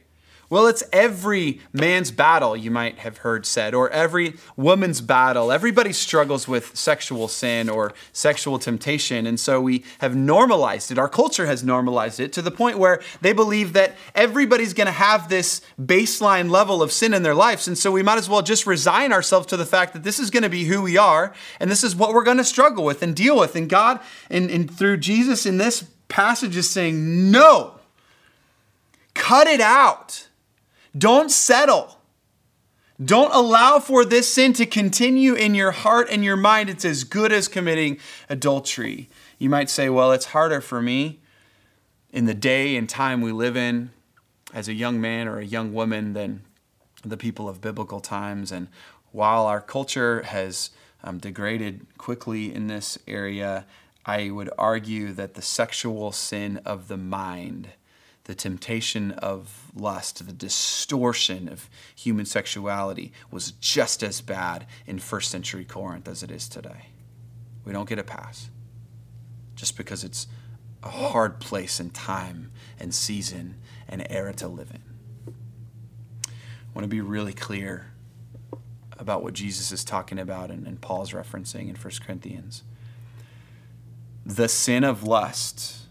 Well, 0.55 0.69
it's 0.69 0.85
every 0.93 1.59
man's 1.73 2.13
battle, 2.13 2.57
you 2.57 2.71
might 2.71 2.99
have 3.01 3.19
heard 3.19 3.45
said, 3.45 3.75
or 3.75 3.91
every 3.91 4.35
woman's 4.57 5.01
battle. 5.01 5.51
Everybody 5.51 5.93
struggles 5.93 6.47
with 6.47 6.77
sexual 6.77 7.27
sin 7.27 7.69
or 7.69 7.93
sexual 8.13 8.61
temptation. 8.61 9.27
And 9.27 9.41
so 9.41 9.61
we 9.61 9.85
have 9.99 10.15
normalized 10.15 10.93
it. 10.93 10.99
Our 10.99 11.09
culture 11.09 11.47
has 11.47 11.65
normalized 11.65 12.21
it 12.21 12.33
to 12.35 12.41
the 12.41 12.53
point 12.53 12.79
where 12.79 13.03
they 13.21 13.33
believe 13.33 13.73
that 13.73 13.97
everybody's 14.15 14.75
going 14.75 14.87
to 14.87 14.93
have 14.93 15.29
this 15.29 15.61
baseline 15.77 16.49
level 16.49 16.85
of 16.85 16.93
sin 16.93 17.15
in 17.15 17.25
their 17.25 17.35
lives. 17.35 17.67
And 17.67 17.77
so 17.77 17.91
we 17.91 18.05
might 18.05 18.19
as 18.19 18.29
well 18.29 18.41
just 18.41 18.65
resign 18.65 19.13
ourselves 19.13 19.49
to 19.49 19.57
the 19.57 19.67
fact 19.67 19.93
that 19.95 20.05
this 20.05 20.21
is 20.21 20.31
going 20.31 20.45
to 20.45 20.49
be 20.49 20.67
who 20.67 20.83
we 20.83 20.97
are 20.97 21.35
and 21.59 21.69
this 21.69 21.83
is 21.83 21.97
what 21.97 22.13
we're 22.15 22.23
going 22.23 22.37
to 22.37 22.45
struggle 22.45 22.85
with 22.85 23.03
and 23.03 23.17
deal 23.17 23.37
with. 23.37 23.57
And 23.57 23.69
God, 23.69 23.99
and, 24.31 24.49
and 24.53 24.71
through 24.71 24.99
Jesus 24.99 25.47
in 25.47 25.59
this 25.59 25.83
passage, 26.07 26.57
is 26.57 26.71
saying, 26.71 27.33
no, 27.33 27.81
cut 29.15 29.49
it 29.49 29.61
out. 29.61 30.29
Don't 30.97 31.31
settle. 31.31 31.99
Don't 33.05 33.35
allow 33.35 33.81
for 33.81 34.05
this 34.05 34.33
sin 34.33 34.53
to 34.55 34.67
continue 34.67 35.35
in 35.35 35.55
your 35.55 35.73
heart 35.73 36.09
and 36.11 36.25
your 36.25 36.37
mind. 36.37 36.71
It's 36.71 36.85
as 36.85 37.03
good 37.03 37.33
as 37.33 37.49
committing 37.49 37.99
adultery. 38.29 39.09
You 39.39 39.51
might 39.51 39.69
say, 39.69 39.89
well, 39.89 40.13
it's 40.13 40.27
harder 40.27 40.61
for 40.61 40.81
me 40.81 41.19
in 42.13 42.27
the 42.27 42.35
day 42.35 42.77
and 42.77 42.89
time 42.89 43.21
we 43.21 43.33
live 43.33 43.57
in 43.57 43.91
as 44.53 44.69
a 44.69 44.73
young 44.73 45.01
man 45.01 45.27
or 45.27 45.39
a 45.39 45.45
young 45.45 45.75
woman 45.75 46.13
than 46.13 46.43
the 47.05 47.17
people 47.17 47.49
of 47.49 47.61
biblical 47.61 48.01
times. 48.01 48.53
And 48.53 48.69
while 49.11 49.47
our 49.47 49.61
culture 49.61 50.23
has 50.23 50.71
um, 51.03 51.19
degraded 51.19 51.87
quickly 51.99 52.55
in 52.55 52.69
this 52.69 52.97
area, 53.09 53.67
I 54.07 54.31
would 54.31 54.51
argue 54.57 55.13
that 55.15 55.35
the 55.35 55.43
sexual 55.43 56.13
sin 56.13 56.59
of 56.65 56.87
the 56.87 56.97
mind 56.97 57.71
the 58.25 58.35
temptation 58.35 59.13
of 59.13 59.71
lust, 59.75 60.27
the 60.27 60.33
distortion 60.33 61.49
of 61.49 61.69
human 61.95 62.25
sexuality 62.25 63.13
was 63.31 63.53
just 63.53 64.03
as 64.03 64.21
bad 64.21 64.67
in 64.87 64.99
first 64.99 65.31
century 65.31 65.65
Corinth 65.65 66.09
as 66.09 66.23
it 66.23 66.31
is 66.31 66.49
today. 66.49 66.89
We 67.65 67.73
don't 67.73 67.89
get 67.89 67.99
a 67.99 68.05
pass 68.05 68.49
just 69.55 69.77
because 69.77 70.05
it's 70.05 70.27
a 70.83 70.89
hard 70.89 71.39
place 71.39 71.79
and 71.81 71.93
time 71.93 72.51
and 72.79 72.95
season 72.95 73.57
and 73.89 74.07
era 74.11 74.33
to 74.35 74.49
live 74.49 74.71
in. 74.71 74.83
I 75.29 76.75
want 76.75 76.85
to 76.85 76.89
be 76.89 77.01
really 77.01 77.33
clear 77.35 77.93
about 78.99 79.23
what 79.23 79.35
Jesus 79.35 79.71
is 79.71 79.85
talking 79.85 80.19
about 80.19 80.51
and, 80.51 80.67
and 80.67 80.81
Paul's 80.81 81.13
referencing 81.13 81.69
in 81.69 81.77
1 81.77 81.93
Corinthians. 82.05 82.63
The 84.25 84.49
sin 84.49 84.83
of 84.83 85.03
lust 85.03 85.87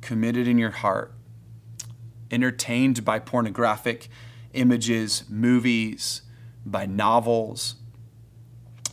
committed 0.00 0.48
in 0.48 0.58
your 0.58 0.70
heart 0.70 1.12
entertained 2.30 3.04
by 3.04 3.18
pornographic 3.18 4.08
images, 4.52 5.24
movies, 5.28 6.22
by 6.64 6.86
novels, 6.86 7.76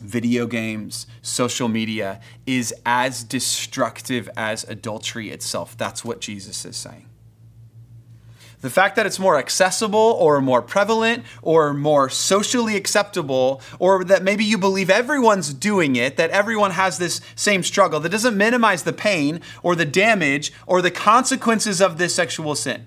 video 0.00 0.46
games, 0.46 1.06
social 1.22 1.68
media 1.68 2.20
is 2.46 2.74
as 2.84 3.24
destructive 3.24 4.28
as 4.36 4.64
adultery 4.64 5.30
itself. 5.30 5.76
That's 5.76 6.04
what 6.04 6.20
Jesus 6.20 6.64
is 6.64 6.76
saying. 6.76 7.08
The 8.62 8.70
fact 8.70 8.96
that 8.96 9.06
it's 9.06 9.18
more 9.18 9.38
accessible 9.38 10.16
or 10.18 10.40
more 10.40 10.62
prevalent 10.62 11.24
or 11.42 11.74
more 11.74 12.08
socially 12.08 12.74
acceptable, 12.74 13.60
or 13.78 14.02
that 14.04 14.22
maybe 14.22 14.44
you 14.44 14.58
believe 14.58 14.88
everyone's 14.90 15.52
doing 15.52 15.94
it, 15.94 16.16
that 16.16 16.30
everyone 16.30 16.72
has 16.72 16.98
this 16.98 17.20
same 17.36 17.62
struggle, 17.62 18.00
that 18.00 18.08
doesn't 18.08 18.36
minimize 18.36 18.82
the 18.82 18.94
pain 18.94 19.40
or 19.62 19.76
the 19.76 19.84
damage 19.84 20.52
or 20.66 20.80
the 20.80 20.90
consequences 20.90 21.80
of 21.80 21.98
this 21.98 22.14
sexual 22.14 22.54
sin. 22.54 22.86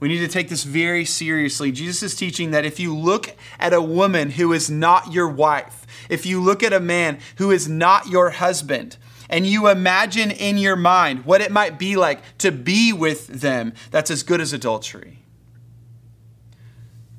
We 0.00 0.08
need 0.08 0.20
to 0.20 0.28
take 0.28 0.48
this 0.48 0.64
very 0.64 1.04
seriously. 1.04 1.70
Jesus 1.70 2.02
is 2.02 2.16
teaching 2.16 2.50
that 2.52 2.64
if 2.64 2.80
you 2.80 2.96
look 2.96 3.36
at 3.58 3.74
a 3.74 3.82
woman 3.82 4.30
who 4.30 4.52
is 4.52 4.70
not 4.70 5.12
your 5.12 5.28
wife, 5.28 5.86
if 6.08 6.24
you 6.24 6.42
look 6.42 6.62
at 6.62 6.72
a 6.72 6.80
man 6.80 7.18
who 7.36 7.50
is 7.50 7.68
not 7.68 8.08
your 8.08 8.30
husband, 8.30 8.96
and 9.28 9.46
you 9.46 9.68
imagine 9.68 10.30
in 10.30 10.58
your 10.58 10.74
mind 10.74 11.24
what 11.24 11.40
it 11.40 11.52
might 11.52 11.78
be 11.78 11.96
like 11.96 12.20
to 12.38 12.50
be 12.50 12.92
with 12.92 13.28
them, 13.28 13.72
that's 13.90 14.10
as 14.10 14.22
good 14.22 14.40
as 14.40 14.52
adultery. 14.52 15.18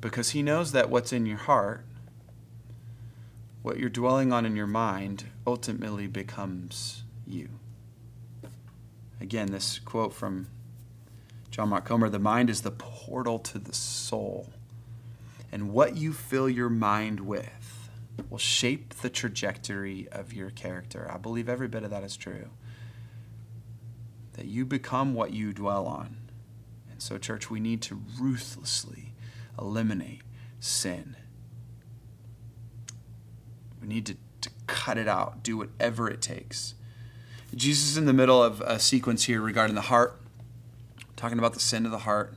Because 0.00 0.30
he 0.30 0.42
knows 0.42 0.72
that 0.72 0.90
what's 0.90 1.12
in 1.12 1.24
your 1.24 1.38
heart, 1.38 1.84
what 3.62 3.78
you're 3.78 3.88
dwelling 3.88 4.32
on 4.32 4.44
in 4.44 4.56
your 4.56 4.66
mind, 4.66 5.24
ultimately 5.46 6.06
becomes 6.06 7.04
you. 7.26 7.48
Again, 9.20 9.52
this 9.52 9.78
quote 9.78 10.12
from 10.12 10.48
John 11.52 11.68
Mark 11.68 11.84
Comer 11.84 12.08
the 12.08 12.18
mind 12.18 12.48
is 12.48 12.62
the 12.62 12.70
portal 12.70 13.38
to 13.38 13.58
the 13.58 13.74
soul. 13.74 14.48
And 15.52 15.70
what 15.70 15.98
you 15.98 16.14
fill 16.14 16.48
your 16.48 16.70
mind 16.70 17.20
with 17.20 17.90
will 18.30 18.38
shape 18.38 18.94
the 18.94 19.10
trajectory 19.10 20.08
of 20.10 20.32
your 20.32 20.48
character. 20.48 21.10
I 21.12 21.18
believe 21.18 21.50
every 21.50 21.68
bit 21.68 21.82
of 21.82 21.90
that 21.90 22.04
is 22.04 22.16
true. 22.16 22.48
That 24.32 24.46
you 24.46 24.64
become 24.64 25.12
what 25.12 25.34
you 25.34 25.52
dwell 25.52 25.86
on. 25.86 26.16
And 26.90 27.02
so, 27.02 27.18
church, 27.18 27.50
we 27.50 27.60
need 27.60 27.82
to 27.82 28.00
ruthlessly 28.18 29.12
eliminate 29.58 30.22
sin. 30.58 31.16
We 33.78 33.88
need 33.88 34.06
to, 34.06 34.16
to 34.40 34.50
cut 34.66 34.96
it 34.96 35.06
out, 35.06 35.42
do 35.42 35.58
whatever 35.58 36.08
it 36.08 36.22
takes. 36.22 36.76
Jesus 37.54 37.90
is 37.90 37.96
in 37.98 38.06
the 38.06 38.14
middle 38.14 38.42
of 38.42 38.62
a 38.62 38.78
sequence 38.78 39.24
here 39.24 39.42
regarding 39.42 39.74
the 39.74 39.82
heart, 39.82 40.21
talking 41.22 41.38
about 41.38 41.54
the 41.54 41.60
sin 41.60 41.86
of 41.86 41.92
the 41.92 41.98
heart. 41.98 42.34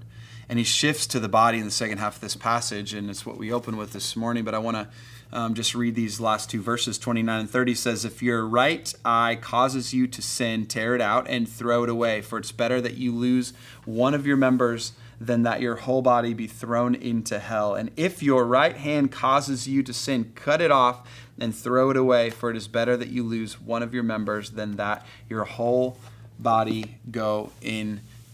And 0.47 0.59
he 0.59 0.65
shifts 0.65 1.07
to 1.07 1.19
the 1.19 1.27
body 1.27 1.57
in 1.57 1.65
the 1.65 1.71
second 1.71 1.97
half 1.97 2.17
of 2.17 2.21
this 2.21 2.35
passage, 2.35 2.93
and 2.93 3.09
it's 3.09 3.25
what 3.25 3.37
we 3.37 3.51
open 3.51 3.77
with 3.77 3.93
this 3.93 4.15
morning. 4.15 4.43
But 4.43 4.53
I 4.53 4.59
want 4.59 4.77
to 4.77 4.87
um, 5.33 5.55
just 5.55 5.73
read 5.73 5.95
these 5.95 6.21
last 6.21 6.51
two 6.51 6.61
verses 6.61 6.99
29 6.99 7.39
and 7.39 7.49
30 7.49 7.73
says 7.73 8.05
if 8.05 8.21
your 8.21 8.45
right 8.45 8.93
eye 9.03 9.39
causes 9.41 9.91
you 9.91 10.05
to 10.05 10.21
sin 10.21 10.67
tear 10.67 10.93
it 10.93 11.01
out 11.01 11.27
and 11.27 11.49
throw 11.49 11.83
it 11.83 11.89
away 11.89 12.21
for 12.21 12.37
it's 12.37 12.51
better 12.51 12.79
that 12.79 12.93
you 12.93 13.11
lose 13.11 13.51
one 13.85 14.13
of 14.13 14.27
your 14.27 14.37
members 14.37 14.93
than 15.19 15.41
that 15.41 15.61
your 15.61 15.77
whole 15.77 16.03
body 16.03 16.33
be 16.35 16.45
thrown 16.45 16.93
into 16.93 17.39
hell 17.39 17.73
and 17.73 17.89
if 17.97 18.21
your 18.21 18.45
right 18.45 18.77
hand 18.77 19.11
causes 19.11 19.67
you 19.67 19.81
to 19.81 19.91
sin 19.91 20.31
cut 20.35 20.61
it 20.61 20.71
off 20.71 21.09
and 21.39 21.55
throw 21.55 21.89
it 21.89 21.97
away 21.97 22.29
for 22.29 22.51
it 22.51 22.55
is 22.55 22.67
better 22.67 22.95
that 22.95 23.09
you 23.09 23.23
lose 23.23 23.59
one 23.59 23.81
of 23.81 23.95
your 23.95 24.03
members 24.03 24.51
than 24.51 24.77
that 24.77 25.03
your 25.27 25.43
whole 25.43 25.97
body 26.39 26.97
go 27.11 27.51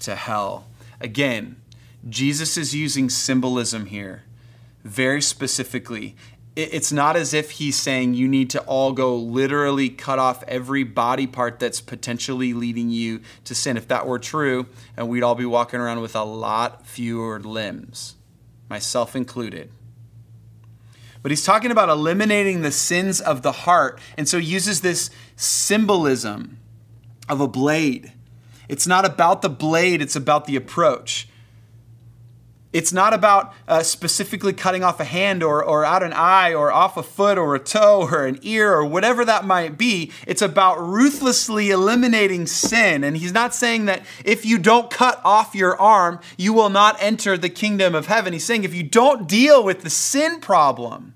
into 0.01 0.15
hell 0.15 0.65
again 1.00 1.55
jesus 2.10 2.58
is 2.58 2.74
using 2.74 3.08
symbolism 3.08 3.86
here 3.86 4.24
very 4.84 5.22
specifically 5.22 6.15
it's 6.55 6.91
not 6.91 7.15
as 7.15 7.36
if 7.36 7.51
he's 7.51 7.77
saying 7.77 8.15
you 8.15 8.27
need 8.27 8.50
to 8.50 8.60
all 8.62 8.93
go 8.93 9.15
literally 9.15 9.89
cut 9.89 10.17
off 10.17 10.43
every 10.48 10.84
body 10.84 11.27
part 11.27 11.60
that's 11.60 11.79
potentially 11.79 12.51
leading 12.51 12.89
you 12.89 13.22
to 13.46 13.55
sin. 13.55 13.77
If 13.77 13.88
that 13.88 14.05
were 14.05 14.20
true, 14.20 14.65
and 14.98 15.08
we'd 15.08 15.24
all 15.24 15.36
be 15.36 15.46
walking 15.46 15.79
around 15.79 16.01
with 16.01 16.13
a 16.13 16.25
lot 16.25 16.86
fewer 16.86 17.39
limbs, 17.39 18.15
myself 18.70 19.15
included. 19.15 19.72
But 21.22 21.31
he's 21.31 21.46
talking 21.46 21.72
about 21.72 21.88
eliminating 21.88 22.63
the 22.63 22.72
sins 22.74 23.22
of 23.22 23.44
the 23.44 23.53
heart, 23.53 24.01
and 24.18 24.27
so 24.27 24.35
uses 24.35 24.81
this 24.81 25.09
symbolism 25.37 26.57
of 27.29 27.40
a 27.40 27.48
blade. 27.48 28.11
It's 28.72 28.88
not 28.88 29.03
about 29.03 29.42
the 29.42 29.50
blade, 29.50 30.01
it's 30.01 30.16
about 30.16 30.46
the 30.46 30.55
approach. 30.55 31.27
It's 32.72 32.94
not 32.94 33.14
about 33.14 33.53
uh, 33.68 33.84
specifically 33.84 34.53
cutting 34.53 34.81
off 34.81 35.01
a 35.01 35.03
hand 35.03 35.44
or, 35.44 35.62
or 35.62 35.84
out 35.84 36.03
an 36.03 36.14
eye 36.14 36.53
or 36.53 36.72
off 36.72 36.96
a 36.96 37.03
foot 37.03 37.38
or 37.38 37.53
a 37.53 37.60
toe 37.60 38.07
or 38.10 38.25
an 38.25 38.40
ear 38.44 38.72
or 38.72 38.86
whatever 38.86 39.25
that 39.25 39.44
might 39.44 39.77
be. 39.77 40.10
It's 40.25 40.42
about 40.42 40.79
ruthlessly 40.79 41.70
eliminating 41.70 42.48
sin. 42.48 43.03
And 43.03 43.18
he's 43.18 43.34
not 43.34 43.53
saying 43.53 43.88
that 43.88 44.05
if 44.24 44.46
you 44.46 44.57
don't 44.57 44.90
cut 44.90 45.20
off 45.25 45.53
your 45.53 45.77
arm, 45.77 46.22
you 46.38 46.53
will 46.53 46.70
not 46.70 46.96
enter 47.01 47.38
the 47.38 47.50
kingdom 47.50 47.94
of 47.94 48.07
heaven. 48.07 48.31
He's 48.31 48.46
saying 48.46 48.64
if 48.64 48.74
you 48.74 48.84
don't 48.84 49.27
deal 49.27 49.62
with 49.66 49.81
the 49.81 49.90
sin 49.90 50.40
problem, 50.40 51.14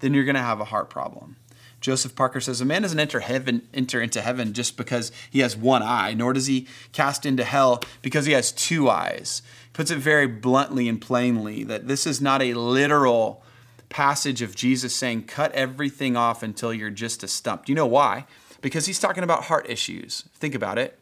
then 0.00 0.14
you're 0.14 0.24
going 0.24 0.34
to 0.34 0.42
have 0.42 0.60
a 0.60 0.64
heart 0.64 0.90
problem. 0.90 1.36
Joseph 1.80 2.16
Parker 2.16 2.40
says, 2.40 2.60
A 2.60 2.64
man 2.64 2.82
doesn't 2.82 2.98
enter 2.98 3.20
heaven, 3.20 3.68
enter 3.72 4.00
into 4.00 4.20
heaven 4.20 4.52
just 4.52 4.76
because 4.76 5.12
he 5.30 5.40
has 5.40 5.56
one 5.56 5.82
eye, 5.82 6.14
nor 6.14 6.32
does 6.32 6.46
he 6.46 6.66
cast 6.92 7.24
into 7.24 7.44
hell 7.44 7.82
because 8.02 8.26
he 8.26 8.32
has 8.32 8.50
two 8.50 8.90
eyes 8.90 9.42
He 9.64 9.70
puts 9.72 9.90
it 9.90 9.98
very 9.98 10.26
bluntly 10.26 10.88
and 10.88 11.00
plainly 11.00 11.64
that 11.64 11.86
this 11.86 12.06
is 12.06 12.20
not 12.20 12.42
a 12.42 12.54
literal 12.54 13.42
passage 13.88 14.42
of 14.42 14.54
Jesus 14.54 14.94
saying, 14.94 15.24
cut 15.24 15.52
everything 15.52 16.16
off 16.16 16.42
until 16.42 16.74
you're 16.74 16.90
just 16.90 17.22
a 17.22 17.28
stump. 17.28 17.66
Do 17.66 17.72
you 17.72 17.76
know 17.76 17.86
why? 17.86 18.26
Because 18.60 18.86
he's 18.86 18.98
talking 18.98 19.24
about 19.24 19.44
heart 19.44 19.68
issues. 19.68 20.24
Think 20.34 20.54
about 20.54 20.78
it. 20.78 20.98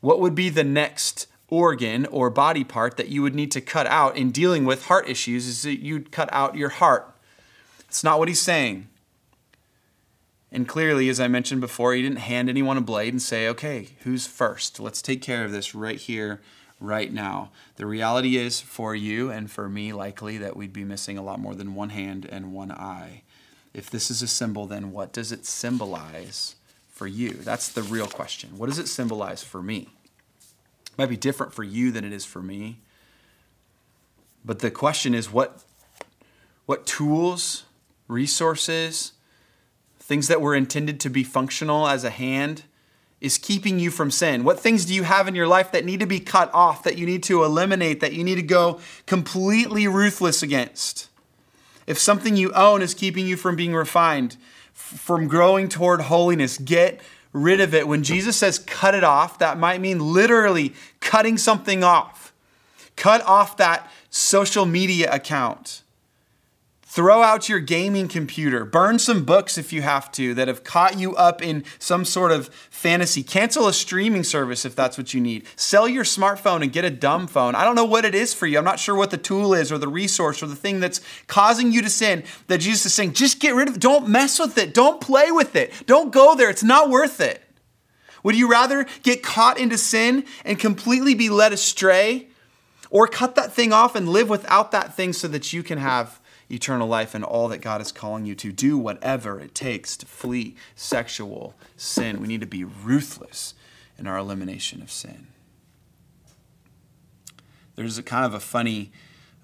What 0.00 0.20
would 0.20 0.34
be 0.34 0.48
the 0.48 0.64
next 0.64 1.26
organ 1.48 2.06
or 2.06 2.30
body 2.30 2.64
part 2.64 2.96
that 2.96 3.08
you 3.08 3.20
would 3.20 3.34
need 3.34 3.50
to 3.52 3.60
cut 3.60 3.86
out 3.86 4.16
in 4.16 4.30
dealing 4.30 4.64
with 4.64 4.86
heart 4.86 5.08
issues 5.08 5.46
is 5.46 5.62
that 5.62 5.80
you'd 5.80 6.10
cut 6.10 6.28
out 6.32 6.56
your 6.56 6.70
heart. 6.70 7.14
It's 7.88 8.02
not 8.02 8.18
what 8.18 8.28
he's 8.28 8.40
saying. 8.40 8.88
And 10.54 10.68
clearly, 10.68 11.08
as 11.08 11.18
I 11.18 11.28
mentioned 11.28 11.62
before, 11.62 11.94
he 11.94 12.02
didn't 12.02 12.18
hand 12.18 12.50
anyone 12.50 12.76
a 12.76 12.82
blade 12.82 13.14
and 13.14 13.22
say, 13.22 13.48
okay, 13.48 13.88
who's 14.04 14.26
first? 14.26 14.78
Let's 14.78 15.00
take 15.00 15.22
care 15.22 15.46
of 15.46 15.50
this 15.50 15.74
right 15.74 15.98
here 15.98 16.42
right 16.78 17.10
now. 17.10 17.50
The 17.76 17.86
reality 17.86 18.36
is 18.36 18.60
for 18.60 18.94
you 18.94 19.30
and 19.30 19.50
for 19.50 19.66
me, 19.70 19.94
likely, 19.94 20.36
that 20.38 20.54
we'd 20.54 20.74
be 20.74 20.84
missing 20.84 21.16
a 21.16 21.22
lot 21.22 21.40
more 21.40 21.54
than 21.54 21.74
one 21.74 21.88
hand 21.88 22.28
and 22.30 22.52
one 22.52 22.70
eye. 22.70 23.22
If 23.72 23.88
this 23.88 24.10
is 24.10 24.20
a 24.20 24.28
symbol, 24.28 24.66
then 24.66 24.92
what 24.92 25.10
does 25.10 25.32
it 25.32 25.46
symbolize 25.46 26.56
for 26.90 27.06
you? 27.06 27.30
That's 27.30 27.68
the 27.70 27.82
real 27.82 28.06
question. 28.06 28.58
What 28.58 28.68
does 28.68 28.78
it 28.78 28.88
symbolize 28.88 29.42
for 29.42 29.62
me? 29.62 29.88
It 30.86 30.98
might 30.98 31.08
be 31.08 31.16
different 31.16 31.54
for 31.54 31.64
you 31.64 31.90
than 31.90 32.04
it 32.04 32.12
is 32.12 32.26
for 32.26 32.42
me. 32.42 32.76
But 34.44 34.58
the 34.58 34.70
question 34.70 35.14
is 35.14 35.32
what, 35.32 35.62
what 36.66 36.84
tools, 36.84 37.64
resources, 38.06 39.12
things 40.02 40.28
that 40.28 40.40
were 40.40 40.54
intended 40.54 41.00
to 41.00 41.08
be 41.08 41.22
functional 41.24 41.86
as 41.86 42.04
a 42.04 42.10
hand, 42.10 42.64
is 43.20 43.38
keeping 43.38 43.78
you 43.78 43.90
from 43.90 44.10
sin? 44.10 44.42
What 44.42 44.58
things 44.58 44.84
do 44.84 44.92
you 44.92 45.04
have 45.04 45.28
in 45.28 45.36
your 45.36 45.46
life 45.46 45.70
that 45.72 45.84
need 45.84 46.00
to 46.00 46.06
be 46.06 46.18
cut 46.18 46.52
off, 46.52 46.82
that 46.82 46.98
you 46.98 47.06
need 47.06 47.22
to 47.24 47.44
eliminate, 47.44 48.00
that 48.00 48.12
you 48.12 48.24
need 48.24 48.34
to 48.34 48.42
go 48.42 48.80
completely 49.06 49.86
ruthless 49.86 50.42
against? 50.42 51.08
If 51.86 51.98
something 51.98 52.36
you 52.36 52.52
own 52.52 52.82
is 52.82 52.94
keeping 52.94 53.26
you 53.26 53.36
from 53.36 53.54
being 53.54 53.74
refined, 53.74 54.36
from 54.72 55.28
growing 55.28 55.68
toward 55.68 56.02
holiness, 56.02 56.58
get 56.58 57.00
rid 57.32 57.60
of 57.60 57.72
it. 57.74 57.86
When 57.86 58.02
Jesus 58.02 58.36
says 58.36 58.58
cut 58.58 58.94
it 58.94 59.04
off, 59.04 59.38
that 59.38 59.56
might 59.56 59.80
mean 59.80 60.00
literally 60.00 60.74
cutting 61.00 61.38
something 61.38 61.84
off. 61.84 62.32
Cut 62.96 63.22
off 63.22 63.56
that 63.56 63.90
social 64.10 64.66
media 64.66 65.12
account. 65.12 65.82
Throw 66.92 67.22
out 67.22 67.48
your 67.48 67.58
gaming 67.58 68.06
computer. 68.06 68.66
Burn 68.66 68.98
some 68.98 69.24
books 69.24 69.56
if 69.56 69.72
you 69.72 69.80
have 69.80 70.12
to 70.12 70.34
that 70.34 70.46
have 70.46 70.62
caught 70.62 70.98
you 70.98 71.16
up 71.16 71.40
in 71.40 71.64
some 71.78 72.04
sort 72.04 72.30
of 72.30 72.48
fantasy. 72.68 73.22
Cancel 73.22 73.66
a 73.66 73.72
streaming 73.72 74.24
service 74.24 74.66
if 74.66 74.76
that's 74.76 74.98
what 74.98 75.14
you 75.14 75.20
need. 75.22 75.46
Sell 75.56 75.88
your 75.88 76.04
smartphone 76.04 76.62
and 76.62 76.70
get 76.70 76.84
a 76.84 76.90
dumb 76.90 77.26
phone. 77.28 77.54
I 77.54 77.64
don't 77.64 77.76
know 77.76 77.86
what 77.86 78.04
it 78.04 78.14
is 78.14 78.34
for 78.34 78.46
you. 78.46 78.58
I'm 78.58 78.64
not 78.66 78.78
sure 78.78 78.94
what 78.94 79.10
the 79.10 79.16
tool 79.16 79.54
is 79.54 79.72
or 79.72 79.78
the 79.78 79.88
resource 79.88 80.42
or 80.42 80.46
the 80.46 80.54
thing 80.54 80.80
that's 80.80 81.00
causing 81.28 81.72
you 81.72 81.80
to 81.80 81.88
sin 81.88 82.24
that 82.48 82.58
Jesus 82.58 82.84
is 82.84 82.92
saying, 82.92 83.14
just 83.14 83.40
get 83.40 83.54
rid 83.54 83.68
of 83.68 83.76
it. 83.76 83.80
Don't 83.80 84.06
mess 84.06 84.38
with 84.38 84.58
it. 84.58 84.74
Don't 84.74 85.00
play 85.00 85.32
with 85.32 85.56
it. 85.56 85.72
Don't 85.86 86.12
go 86.12 86.34
there. 86.34 86.50
It's 86.50 86.62
not 86.62 86.90
worth 86.90 87.22
it. 87.22 87.42
Would 88.22 88.36
you 88.36 88.50
rather 88.50 88.84
get 89.02 89.22
caught 89.22 89.56
into 89.56 89.78
sin 89.78 90.26
and 90.44 90.58
completely 90.58 91.14
be 91.14 91.30
led 91.30 91.54
astray 91.54 92.28
or 92.90 93.06
cut 93.06 93.34
that 93.36 93.54
thing 93.54 93.72
off 93.72 93.96
and 93.96 94.10
live 94.10 94.28
without 94.28 94.72
that 94.72 94.94
thing 94.94 95.14
so 95.14 95.26
that 95.28 95.54
you 95.54 95.62
can 95.62 95.78
have 95.78 96.20
eternal 96.52 96.86
life 96.86 97.14
and 97.14 97.24
all 97.24 97.48
that 97.48 97.58
God 97.58 97.80
is 97.80 97.90
calling 97.92 98.26
you 98.26 98.34
to. 98.36 98.52
Do 98.52 98.76
whatever 98.76 99.40
it 99.40 99.54
takes 99.54 99.96
to 99.98 100.06
flee 100.06 100.54
sexual 100.76 101.54
sin. 101.76 102.20
We 102.20 102.28
need 102.28 102.40
to 102.40 102.46
be 102.46 102.64
ruthless 102.64 103.54
in 103.98 104.06
our 104.06 104.18
elimination 104.18 104.82
of 104.82 104.90
sin. 104.90 105.28
There's 107.74 107.96
a 107.96 108.02
kind 108.02 108.26
of 108.26 108.34
a 108.34 108.40
funny 108.40 108.92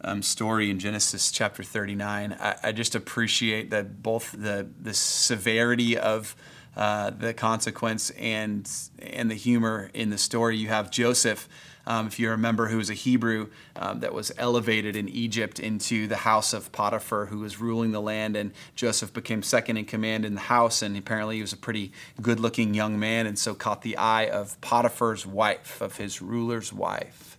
um, 0.03 0.23
story 0.23 0.71
in 0.71 0.79
Genesis 0.79 1.33
chapter 1.33 1.62
39. 1.62 2.37
I, 2.38 2.57
I, 2.62 2.73
just 2.73 2.94
appreciate 2.94 3.71
that 3.71 4.03
both 4.03 4.31
the, 4.33 4.68
the 4.81 4.94
severity 4.94 5.99
of 5.99 6.37
uh, 6.76 7.11
the 7.11 7.35
consequence 7.35 8.11
and, 8.11 8.70
and 9.00 9.31
the 9.31 9.35
humor 9.35 9.90
in 9.94 10.11
the 10.11 10.18
story. 10.18 10.57
You 10.57 10.68
have 10.68 10.90
Joseph 10.90 11.48
um, 11.88 12.07
if 12.07 12.20
you 12.20 12.28
remember, 12.28 12.68
who 12.68 12.76
was 12.76 12.90
a 12.90 12.94
Hebrew 12.94 13.48
um, 13.74 14.00
that 14.00 14.12
was 14.12 14.31
elevated 14.37 14.94
in 14.94 15.09
Egypt 15.09 15.59
into 15.59 16.07
the 16.07 16.18
house 16.18 16.52
of 16.52 16.70
Potiphar, 16.70 17.26
who 17.26 17.38
was 17.38 17.61
ruling 17.62 17.92
the 17.92 18.00
land, 18.00 18.37
and 18.37 18.52
Joseph 18.74 19.14
became 19.14 19.42
second 19.42 19.78
in 19.78 19.87
command 19.87 20.26
in 20.26 20.35
the 20.35 20.42
house. 20.42 20.83
And 20.83 20.98
apparently, 20.98 21.37
he 21.37 21.40
was 21.40 21.54
a 21.54 21.57
pretty 21.57 21.92
good 22.20 22.40
looking 22.40 22.74
young 22.74 22.98
man, 22.98 23.26
and 23.26 23.38
so 23.38 23.54
caught 23.54 23.81
the 23.81 23.96
eye 23.96 24.28
of 24.28 24.61
Potiphar's 24.61 25.26
wife, 25.26 25.81
of 25.81 25.96
his 25.96 26.20
ruler's 26.20 26.74
wife. 26.74 27.38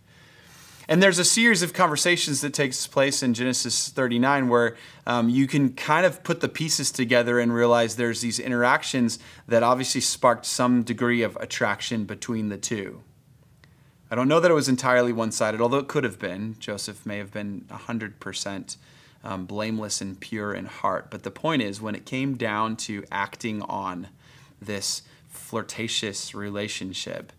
And 0.90 1.04
there's 1.04 1.20
a 1.20 1.24
series 1.24 1.62
of 1.62 1.72
conversations 1.72 2.42
that 2.42 2.52
takes 2.52 2.88
place 2.88 3.22
in 3.22 3.36
Genesis 3.36 3.90
39 3.90 4.50
where 4.50 4.76
um, 5.06 5.30
you 5.30 5.46
can 5.46 5.74
kind 5.74 6.04
of 6.04 6.24
put 6.24 6.42
the 6.42 6.50
pieces 6.50 6.92
together 6.92 7.40
and 7.40 7.54
realize 7.54 7.96
there's 7.96 8.22
these 8.22 8.40
interactions 8.40 9.20
that 9.48 9.62
obviously 9.62 10.02
sparked 10.02 10.48
some 10.48 10.82
degree 10.82 11.22
of 11.22 11.36
attraction 11.36 12.06
between 12.06 12.50
the 12.50 12.58
two. 12.58 13.04
I 14.10 14.16
don't 14.16 14.28
know 14.28 14.40
that 14.40 14.50
it 14.50 14.56
was 14.56 14.68
entirely 14.68 15.14
one 15.14 15.32
sided, 15.32 15.62
although 15.62 15.78
it 15.78 15.88
could 15.88 16.04
have 16.04 16.18
been. 16.18 16.56
Joseph 16.58 17.06
may 17.06 17.20
have 17.20 17.32
been 17.32 17.66
100% 17.70 18.78
um, 19.24 19.46
blameless 19.46 20.02
and 20.02 20.20
pure 20.20 20.56
in 20.56 20.66
heart. 20.66 21.12
But 21.12 21.22
the 21.22 21.30
point 21.30 21.62
is, 21.62 21.80
when 21.80 21.94
it 21.94 22.08
came 22.08 22.36
down 22.36 22.76
to 22.78 23.04
acting 23.12 23.62
on 23.62 24.08
this 24.60 25.04
flirtatious 25.28 26.34
relationship, 26.34 27.32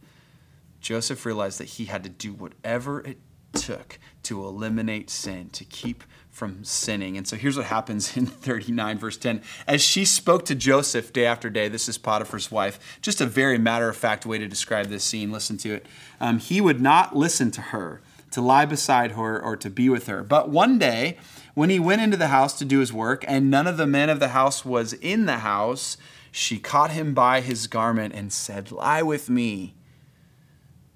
Joseph 0.80 1.26
realized 1.26 1.58
that 1.58 1.70
he 1.70 1.86
had 1.86 2.04
to 2.04 2.08
do 2.08 2.32
whatever 2.32 3.00
it 3.00 3.18
took 3.52 3.98
to 4.24 4.44
eliminate 4.44 5.10
sin, 5.10 5.50
to 5.50 5.64
keep 5.64 6.04
from 6.30 6.64
sinning. 6.64 7.16
And 7.16 7.26
so 7.26 7.36
here's 7.36 7.56
what 7.56 7.66
happens 7.66 8.16
in 8.16 8.26
39, 8.26 8.98
verse 8.98 9.16
10. 9.16 9.42
As 9.66 9.82
she 9.82 10.04
spoke 10.04 10.44
to 10.46 10.54
Joseph 10.54 11.12
day 11.12 11.26
after 11.26 11.50
day, 11.50 11.68
this 11.68 11.88
is 11.88 11.98
Potiphar's 11.98 12.50
wife, 12.50 12.98
just 13.02 13.20
a 13.20 13.26
very 13.26 13.58
matter 13.58 13.88
of 13.88 13.96
fact 13.96 14.24
way 14.24 14.38
to 14.38 14.48
describe 14.48 14.86
this 14.86 15.04
scene. 15.04 15.32
Listen 15.32 15.56
to 15.58 15.74
it. 15.74 15.86
Um, 16.20 16.38
he 16.38 16.60
would 16.60 16.80
not 16.80 17.16
listen 17.16 17.50
to 17.52 17.60
her, 17.60 18.00
to 18.30 18.40
lie 18.40 18.64
beside 18.64 19.12
her, 19.12 19.40
or 19.40 19.56
to 19.56 19.68
be 19.68 19.88
with 19.88 20.06
her. 20.06 20.22
But 20.22 20.48
one 20.48 20.78
day, 20.78 21.18
when 21.54 21.70
he 21.70 21.78
went 21.78 22.02
into 22.02 22.16
the 22.16 22.28
house 22.28 22.56
to 22.58 22.64
do 22.64 22.78
his 22.78 22.92
work, 22.92 23.24
and 23.26 23.50
none 23.50 23.66
of 23.66 23.76
the 23.76 23.86
men 23.86 24.08
of 24.08 24.20
the 24.20 24.28
house 24.28 24.64
was 24.64 24.92
in 24.94 25.26
the 25.26 25.38
house, 25.38 25.96
she 26.30 26.58
caught 26.58 26.92
him 26.92 27.12
by 27.12 27.40
his 27.40 27.66
garment 27.66 28.14
and 28.14 28.32
said, 28.32 28.70
Lie 28.70 29.02
with 29.02 29.28
me. 29.28 29.74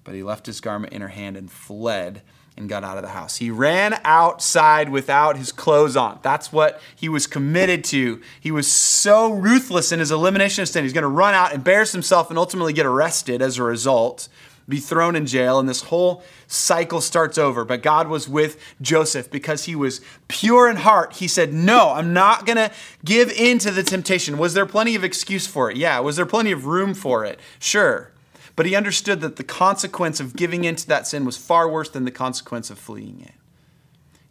But 0.03 0.15
he 0.15 0.23
left 0.23 0.45
his 0.45 0.61
garment 0.61 0.93
in 0.93 1.01
her 1.01 1.09
hand 1.09 1.35
and 1.35 1.51
fled 1.51 2.21
and 2.57 2.69
got 2.69 2.83
out 2.83 2.97
of 2.97 3.03
the 3.03 3.09
house. 3.09 3.37
He 3.37 3.51
ran 3.51 3.99
outside 4.03 4.89
without 4.89 5.37
his 5.37 5.51
clothes 5.51 5.97
on. 5.97 6.19
That's 6.21 6.53
what 6.53 6.81
he 6.95 7.09
was 7.09 7.27
committed 7.27 7.83
to. 7.85 8.21
He 8.39 8.51
was 8.51 8.71
so 8.71 9.33
ruthless 9.33 9.91
in 9.91 9.99
his 9.99 10.11
elimination 10.11 10.61
of. 10.61 10.83
He's 10.83 10.93
going 10.93 11.01
to 11.03 11.07
run 11.07 11.33
out, 11.33 11.53
embarrass 11.53 11.91
himself, 11.91 12.29
and 12.29 12.39
ultimately 12.39 12.71
get 12.71 12.85
arrested 12.85 13.41
as 13.41 13.57
a 13.57 13.63
result, 13.63 14.29
be 14.69 14.79
thrown 14.79 15.15
in 15.15 15.25
jail, 15.25 15.59
and 15.59 15.67
this 15.67 15.83
whole 15.83 16.23
cycle 16.47 17.01
starts 17.01 17.37
over. 17.37 17.65
But 17.65 17.83
God 17.83 18.07
was 18.07 18.29
with 18.29 18.57
Joseph 18.81 19.29
because 19.29 19.65
he 19.65 19.75
was 19.75 19.99
pure 20.27 20.69
in 20.69 20.77
heart. 20.77 21.13
He 21.17 21.27
said, 21.27 21.53
No, 21.53 21.91
I'm 21.91 22.13
not 22.13 22.45
going 22.45 22.57
to 22.57 22.71
give 23.03 23.29
in 23.31 23.59
to 23.59 23.71
the 23.71 23.83
temptation. 23.83 24.37
Was 24.37 24.53
there 24.53 24.65
plenty 24.65 24.95
of 24.95 25.03
excuse 25.03 25.45
for 25.45 25.69
it? 25.69 25.77
Yeah. 25.77 25.99
Was 25.99 26.15
there 26.15 26.25
plenty 26.25 26.51
of 26.51 26.65
room 26.65 26.93
for 26.93 27.25
it? 27.25 27.39
Sure. 27.59 28.11
But 28.55 28.65
he 28.65 28.75
understood 28.75 29.21
that 29.21 29.35
the 29.35 29.43
consequence 29.43 30.19
of 30.19 30.35
giving 30.35 30.63
into 30.63 30.87
that 30.87 31.07
sin 31.07 31.25
was 31.25 31.37
far 31.37 31.69
worse 31.69 31.89
than 31.89 32.05
the 32.05 32.11
consequence 32.11 32.69
of 32.69 32.79
fleeing 32.79 33.19
it. 33.21 33.33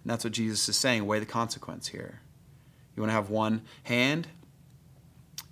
And 0.03 0.11
that's 0.11 0.25
what 0.25 0.33
Jesus 0.33 0.69
is 0.69 0.77
saying 0.77 1.07
weigh 1.07 1.19
the 1.19 1.27
consequence 1.27 1.89
here. 1.89 2.21
You 2.97 3.03
want 3.03 3.11
to 3.11 3.15
have 3.15 3.31
one 3.31 3.63
hand 3.85 4.29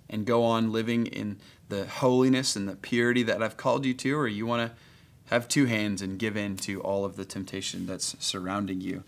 and 0.09 0.25
go 0.25 0.43
on 0.43 0.71
living 0.71 1.07
in 1.07 1.37
the 1.69 1.85
holiness 1.85 2.55
and 2.55 2.67
the 2.67 2.75
purity 2.75 3.23
that 3.23 3.41
I've 3.41 3.57
called 3.57 3.85
you 3.85 3.93
to, 3.95 4.17
or 4.17 4.27
you 4.27 4.45
want 4.45 4.69
to 4.71 4.77
have 5.25 5.47
two 5.47 5.65
hands 5.65 6.01
and 6.01 6.19
give 6.19 6.37
in 6.37 6.55
to 6.57 6.81
all 6.81 7.05
of 7.05 7.15
the 7.15 7.25
temptation 7.25 7.85
that's 7.85 8.15
surrounding 8.19 8.81
you. 8.81 9.03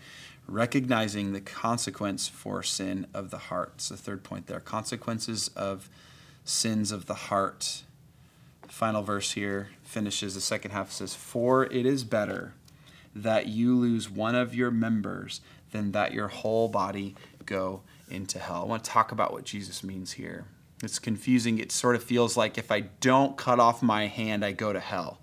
Recognizing 0.48 1.32
the 1.32 1.40
consequence 1.40 2.28
for 2.28 2.62
sin 2.62 3.06
of 3.12 3.30
the 3.30 3.38
heart. 3.38 3.72
It's 3.76 3.88
the 3.88 3.96
third 3.96 4.22
point 4.22 4.46
there. 4.46 4.60
Consequences 4.60 5.50
of 5.56 5.88
sins 6.44 6.92
of 6.92 7.06
the 7.06 7.14
heart 7.14 7.82
final 8.76 9.02
verse 9.02 9.32
here 9.32 9.70
finishes 9.84 10.34
the 10.34 10.40
second 10.40 10.70
half 10.70 10.92
says, 10.92 11.14
For 11.14 11.64
it 11.64 11.86
is 11.86 12.04
better 12.04 12.52
that 13.14 13.46
you 13.46 13.74
lose 13.74 14.10
one 14.10 14.34
of 14.34 14.54
your 14.54 14.70
members 14.70 15.40
than 15.70 15.92
that 15.92 16.12
your 16.12 16.28
whole 16.28 16.68
body 16.68 17.14
go 17.46 17.80
into 18.10 18.38
hell. 18.38 18.60
I 18.60 18.66
want 18.66 18.84
to 18.84 18.90
talk 18.90 19.12
about 19.12 19.32
what 19.32 19.44
Jesus 19.44 19.82
means 19.82 20.12
here. 20.12 20.44
It's 20.82 20.98
confusing. 20.98 21.58
It 21.58 21.72
sort 21.72 21.96
of 21.96 22.04
feels 22.04 22.36
like 22.36 22.58
if 22.58 22.70
I 22.70 22.80
don't 23.00 23.38
cut 23.38 23.58
off 23.58 23.82
my 23.82 24.08
hand, 24.08 24.44
I 24.44 24.52
go 24.52 24.74
to 24.74 24.80
hell. 24.80 25.20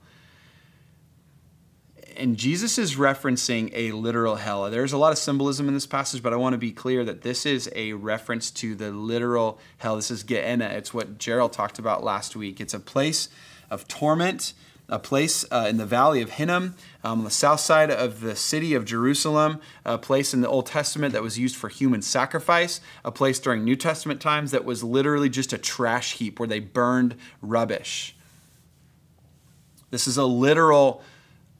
And 2.15 2.37
Jesus 2.37 2.77
is 2.77 2.95
referencing 2.95 3.71
a 3.73 3.91
literal 3.91 4.35
hell. 4.35 4.69
There's 4.69 4.93
a 4.93 4.97
lot 4.97 5.11
of 5.11 5.17
symbolism 5.17 5.67
in 5.67 5.73
this 5.73 5.85
passage, 5.85 6.21
but 6.21 6.33
I 6.33 6.35
want 6.35 6.53
to 6.53 6.57
be 6.57 6.71
clear 6.71 7.03
that 7.05 7.21
this 7.21 7.45
is 7.45 7.69
a 7.75 7.93
reference 7.93 8.51
to 8.51 8.75
the 8.75 8.91
literal 8.91 9.59
hell. 9.77 9.95
This 9.95 10.11
is 10.11 10.23
Gehenna. 10.23 10.65
It's 10.65 10.93
what 10.93 11.17
Gerald 11.17 11.53
talked 11.53 11.79
about 11.79 12.03
last 12.03 12.35
week. 12.35 12.61
It's 12.61 12.73
a 12.73 12.79
place 12.79 13.29
of 13.69 13.87
torment, 13.87 14.53
a 14.89 14.99
place 14.99 15.45
uh, 15.51 15.65
in 15.69 15.77
the 15.77 15.85
valley 15.85 16.21
of 16.21 16.31
Hinnom, 16.31 16.75
um, 17.03 17.19
on 17.19 17.23
the 17.23 17.31
south 17.31 17.61
side 17.61 17.89
of 17.89 18.19
the 18.21 18.35
city 18.35 18.73
of 18.73 18.85
Jerusalem, 18.85 19.59
a 19.85 19.97
place 19.97 20.33
in 20.33 20.41
the 20.41 20.49
Old 20.49 20.67
Testament 20.67 21.13
that 21.13 21.23
was 21.23 21.39
used 21.39 21.55
for 21.55 21.69
human 21.69 22.01
sacrifice, 22.01 22.81
a 23.03 23.11
place 23.11 23.39
during 23.39 23.63
New 23.63 23.75
Testament 23.75 24.21
times 24.21 24.51
that 24.51 24.65
was 24.65 24.83
literally 24.83 25.29
just 25.29 25.53
a 25.53 25.57
trash 25.57 26.13
heap 26.13 26.39
where 26.39 26.47
they 26.47 26.59
burned 26.59 27.15
rubbish. 27.41 28.15
This 29.89 30.07
is 30.07 30.17
a 30.17 30.25
literal 30.25 31.01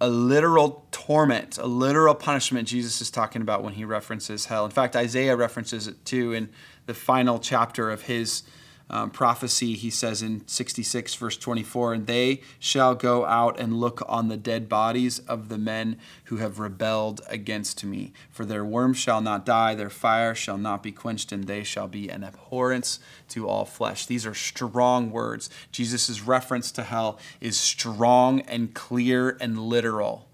a 0.03 0.09
literal 0.09 0.85
torment, 0.91 1.57
a 1.57 1.65
literal 1.65 2.13
punishment 2.13 2.67
Jesus 2.67 2.99
is 2.99 3.09
talking 3.09 3.41
about 3.41 3.63
when 3.63 3.71
he 3.71 3.85
references 3.85 4.47
hell. 4.47 4.65
In 4.65 4.71
fact, 4.71 4.97
Isaiah 4.97 5.37
references 5.37 5.87
it 5.87 6.03
too 6.03 6.33
in 6.33 6.49
the 6.87 6.93
final 6.93 7.39
chapter 7.39 7.89
of 7.89 8.01
his 8.01 8.43
um, 8.89 9.09
prophecy, 9.09 9.73
he 9.73 9.89
says 9.89 10.21
in 10.21 10.47
66, 10.47 11.15
verse 11.15 11.37
24, 11.37 11.93
and 11.93 12.07
they 12.07 12.41
shall 12.59 12.95
go 12.95 13.25
out 13.25 13.59
and 13.59 13.79
look 13.79 14.03
on 14.07 14.27
the 14.27 14.37
dead 14.37 14.69
bodies 14.69 15.19
of 15.19 15.49
the 15.49 15.57
men 15.57 15.97
who 16.25 16.37
have 16.37 16.59
rebelled 16.59 17.21
against 17.27 17.83
me. 17.83 18.13
For 18.29 18.45
their 18.45 18.63
worm 18.63 18.93
shall 18.93 19.21
not 19.21 19.45
die, 19.45 19.73
their 19.73 19.89
fire 19.89 20.35
shall 20.35 20.57
not 20.57 20.83
be 20.83 20.91
quenched, 20.91 21.31
and 21.31 21.45
they 21.45 21.63
shall 21.63 21.87
be 21.87 22.09
an 22.09 22.23
abhorrence 22.23 22.99
to 23.29 23.47
all 23.47 23.65
flesh. 23.65 24.05
These 24.05 24.25
are 24.25 24.35
strong 24.35 25.11
words. 25.11 25.49
Jesus' 25.71 26.21
reference 26.21 26.71
to 26.73 26.83
hell 26.83 27.17
is 27.41 27.57
strong 27.57 28.41
and 28.41 28.73
clear 28.73 29.37
and 29.39 29.57
literal. 29.57 30.27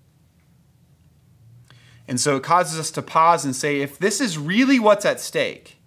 And 2.09 2.19
so 2.19 2.35
it 2.35 2.43
causes 2.43 2.79
us 2.79 2.89
to 2.91 3.03
pause 3.03 3.45
and 3.45 3.55
say, 3.55 3.81
if 3.81 3.99
this 3.99 4.19
is 4.19 4.37
really 4.37 4.79
what's 4.79 5.05
at 5.05 5.19
stake, 5.19 5.78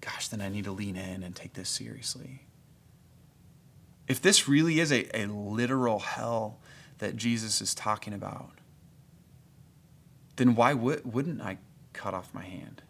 gosh, 0.00 0.28
then 0.28 0.40
I 0.40 0.48
need 0.48 0.64
to 0.64 0.72
lean 0.72 0.96
in 0.96 1.22
and 1.22 1.34
take 1.34 1.54
this 1.54 1.68
seriously. 1.68 2.46
If 4.08 4.20
this 4.20 4.48
really 4.48 4.80
is 4.80 4.90
a, 4.90 5.08
a 5.16 5.26
literal 5.26 6.00
hell 6.00 6.58
that 6.98 7.16
Jesus 7.16 7.60
is 7.60 7.74
talking 7.74 8.12
about, 8.12 8.52
then 10.36 10.54
why 10.54 10.74
would, 10.74 11.12
wouldn't 11.12 11.40
I 11.40 11.58
cut 11.92 12.14
off 12.14 12.32
my 12.32 12.42
hand? 12.42 12.82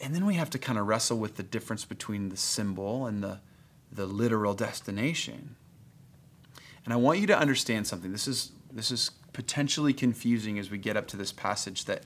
And 0.00 0.14
then 0.14 0.26
we 0.26 0.34
have 0.34 0.50
to 0.50 0.58
kind 0.58 0.78
of 0.78 0.86
wrestle 0.86 1.18
with 1.18 1.36
the 1.36 1.42
difference 1.42 1.84
between 1.84 2.28
the 2.28 2.36
symbol 2.36 3.06
and 3.06 3.22
the, 3.22 3.40
the 3.90 4.06
literal 4.06 4.54
destination. 4.54 5.56
And 6.84 6.92
I 6.92 6.96
want 6.96 7.18
you 7.18 7.26
to 7.28 7.38
understand 7.38 7.86
something. 7.86 8.12
This 8.12 8.28
is, 8.28 8.52
this 8.72 8.90
is 8.90 9.10
potentially 9.32 9.92
confusing 9.92 10.58
as 10.58 10.70
we 10.70 10.78
get 10.78 10.96
up 10.96 11.06
to 11.08 11.16
this 11.16 11.32
passage 11.32 11.84
that 11.86 12.02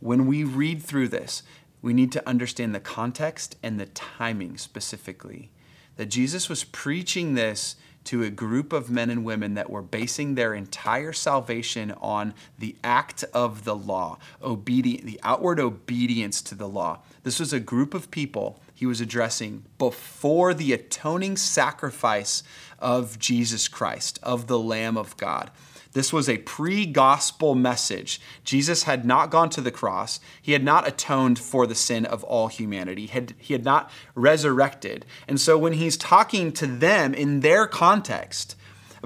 when 0.00 0.26
we 0.26 0.44
read 0.44 0.82
through 0.82 1.08
this, 1.08 1.42
we 1.86 1.94
need 1.94 2.10
to 2.10 2.28
understand 2.28 2.74
the 2.74 2.80
context 2.80 3.54
and 3.62 3.78
the 3.78 3.86
timing 3.86 4.58
specifically. 4.58 5.50
That 5.94 6.06
Jesus 6.06 6.48
was 6.48 6.64
preaching 6.64 7.34
this 7.34 7.76
to 8.02 8.24
a 8.24 8.28
group 8.28 8.72
of 8.72 8.90
men 8.90 9.08
and 9.08 9.24
women 9.24 9.54
that 9.54 9.70
were 9.70 9.82
basing 9.82 10.34
their 10.34 10.52
entire 10.52 11.12
salvation 11.12 11.92
on 12.00 12.34
the 12.58 12.74
act 12.82 13.22
of 13.32 13.62
the 13.62 13.76
law, 13.76 14.18
obedient, 14.42 15.04
the 15.04 15.20
outward 15.22 15.60
obedience 15.60 16.42
to 16.42 16.56
the 16.56 16.68
law. 16.68 16.98
This 17.22 17.38
was 17.38 17.52
a 17.52 17.60
group 17.60 17.94
of 17.94 18.10
people 18.10 18.60
he 18.74 18.84
was 18.84 19.00
addressing 19.00 19.62
before 19.78 20.54
the 20.54 20.72
atoning 20.72 21.36
sacrifice 21.36 22.42
of 22.80 23.16
Jesus 23.20 23.68
Christ, 23.68 24.18
of 24.24 24.48
the 24.48 24.58
Lamb 24.58 24.96
of 24.96 25.16
God. 25.16 25.52
This 25.96 26.12
was 26.12 26.28
a 26.28 26.36
pre 26.36 26.84
gospel 26.84 27.54
message. 27.54 28.20
Jesus 28.44 28.82
had 28.82 29.06
not 29.06 29.30
gone 29.30 29.48
to 29.48 29.62
the 29.62 29.70
cross, 29.70 30.20
he 30.42 30.52
had 30.52 30.62
not 30.62 30.86
atoned 30.86 31.38
for 31.38 31.66
the 31.66 31.74
sin 31.74 32.04
of 32.04 32.22
all 32.22 32.48
humanity, 32.48 33.06
he 33.06 33.12
had, 33.14 33.34
he 33.38 33.54
had 33.54 33.64
not 33.64 33.90
resurrected. 34.14 35.06
And 35.26 35.40
so 35.40 35.56
when 35.56 35.72
he's 35.72 35.96
talking 35.96 36.52
to 36.52 36.66
them 36.66 37.14
in 37.14 37.40
their 37.40 37.66
context, 37.66 38.56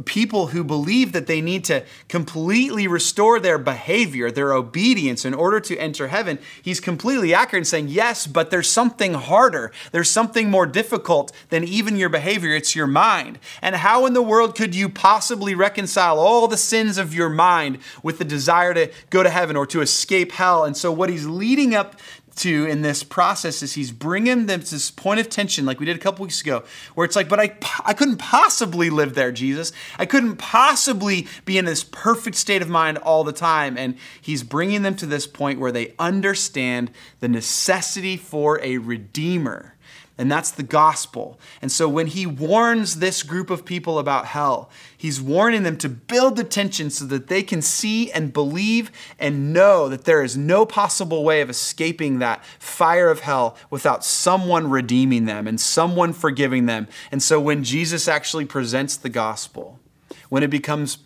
people 0.05 0.49
who 0.49 0.65
believe 0.65 1.13
that 1.13 1.27
they 1.27 1.41
need 1.41 1.65
to 1.65 1.85
completely 2.09 2.87
restore 2.87 3.41
their 3.41 3.59
behavior, 3.59 4.31
their 4.31 4.53
obedience 4.53 5.25
in 5.25 5.35
order 5.35 5.61
to 5.61 5.77
enter 5.79 6.09
heaven, 6.09 6.39
he's 6.63 6.81
completely 6.81 7.35
accurate 7.35 7.63
in 7.63 7.65
saying, 7.65 7.89
yes, 7.89 8.27
but 8.27 8.51
there's 8.51 8.69
something 8.69 9.15
harder. 9.15 9.73
There's 9.93 10.11
something 10.11 10.51
more 10.51 10.67
difficult 10.67 11.33
than 11.49 11.65
even 11.65 11.97
your 11.97 12.09
behavior. 12.09 12.55
It's 12.55 12.77
your 12.77 12.87
mind. 12.87 13.39
And 13.63 13.77
how 13.77 14.07
in 14.07 14.13
the 14.13 14.23
world 14.23 14.57
could 14.57 14.75
you 14.75 14.89
possibly 14.89 15.55
reconcile 15.55 16.19
all 16.19 16.49
the 16.49 16.57
sins 16.57 16.99
of 16.99 17.15
your 17.15 17.29
mind 17.29 17.79
with 18.03 18.19
the 18.19 18.25
desire 18.25 18.75
to 18.75 18.91
go 19.11 19.23
to 19.23 19.31
heaven 19.31 19.57
or 19.57 19.67
to 19.67 19.81
escape 19.81 20.33
hell? 20.33 20.65
And 20.65 20.77
so, 20.77 20.93
what 20.93 21.11
he's 21.11 21.27
leading 21.27 21.75
up 21.75 22.01
to 22.41 22.67
in 22.67 22.83
this 22.83 23.03
process 23.03 23.63
is 23.63 23.75
he's 23.75 23.91
bringing 23.91 24.47
them 24.47 24.61
to 24.61 24.71
this 24.71 24.91
point 24.91 25.21
of 25.21 25.29
tension 25.29 25.65
like 25.65 25.81
we 25.81 25.87
did 25.87 25.97
a 25.97 26.01
couple 26.01 26.23
weeks 26.23 26.41
ago 26.41 26.63
where 26.95 27.05
it's 27.05 27.17
like 27.17 27.29
but 27.29 27.41
I, 27.41 27.57
I 27.85 27.95
couldn't 27.95 28.19
possibly 28.19 28.91
live 28.91 29.15
there 29.15 29.33
jesus. 29.33 29.73
I 29.99 30.07
couldn't 30.07 30.37
possibly 30.37 31.27
be 31.45 31.59
in 31.59 31.65
this 31.65 31.85
perfect 31.85 32.37
state 32.37 32.63
of 32.63 32.69
mind 32.69 32.99
all 32.99 33.25
the 33.25 33.33
time. 33.33 33.77
And 33.77 33.97
he's 34.21 34.43
bringing 34.43 34.83
them 34.83 34.97
to 34.97 35.07
this 35.07 35.27
point 35.27 35.61
where 35.61 35.73
they 35.73 35.95
understand 35.99 36.91
the 37.21 37.29
necessity 37.29 38.17
for 38.17 38.61
a 38.63 38.79
redeemer 38.79 39.75
and 40.21 40.31
that's 40.31 40.51
the 40.51 40.63
gospel. 40.63 41.41
And 41.63 41.73
so 41.73 41.89
when 41.89 42.07
he 42.07 42.27
warns 42.27 42.99
this 42.99 43.23
group 43.23 43.49
of 43.49 43.65
people 43.65 43.99
about 43.99 44.27
hell, 44.27 44.69
he's 44.95 45.19
warning 45.19 45.63
them 45.63 45.79
to 45.79 45.89
build 45.89 46.37
the 46.37 46.45
tension 46.45 46.91
so 46.91 47.07
that 47.07 47.29
they 47.29 47.43
can 47.43 47.63
see 47.63 48.13
and 48.13 48.31
believe 48.31 48.93
and 49.19 49.55
know 49.55 49.89
that 49.89 50.05
there 50.05 50.23
is 50.23 50.37
no 50.37 50.67
possible 50.67 51.25
way 51.25 51.41
of 51.41 51.49
escaping 51.49 52.19
that 52.19 52.45
fire 52.59 53.09
of 53.09 53.21
hell 53.21 53.57
without 53.71 54.05
someone 54.05 54.69
redeeming 54.69 55.25
them 55.25 55.47
and 55.47 55.59
someone 55.59 56.13
forgiving 56.13 56.67
them. 56.67 56.87
And 57.11 57.23
so 57.23 57.41
when 57.41 57.65
Jesus 57.65 58.07
actually 58.07 58.45
presents 58.45 58.99
the 58.99 59.09
gospel, 59.09 59.81
when 60.29 60.43
it 60.43 60.51
becomes 60.51 60.99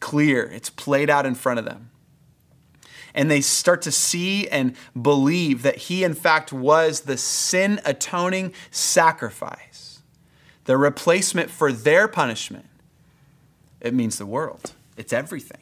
clear, 0.00 0.44
it's 0.44 0.70
played 0.70 1.10
out 1.10 1.26
in 1.26 1.34
front 1.34 1.58
of 1.58 1.66
them 1.66 1.91
and 3.14 3.30
they 3.30 3.40
start 3.40 3.82
to 3.82 3.92
see 3.92 4.48
and 4.48 4.74
believe 5.00 5.62
that 5.62 5.76
he, 5.76 6.04
in 6.04 6.14
fact, 6.14 6.52
was 6.52 7.02
the 7.02 7.16
sin 7.16 7.80
atoning 7.84 8.52
sacrifice, 8.70 10.00
the 10.64 10.76
replacement 10.76 11.50
for 11.50 11.72
their 11.72 12.08
punishment, 12.08 12.66
it 13.80 13.94
means 13.94 14.18
the 14.18 14.26
world. 14.26 14.72
It's 14.96 15.12
everything. 15.12 15.58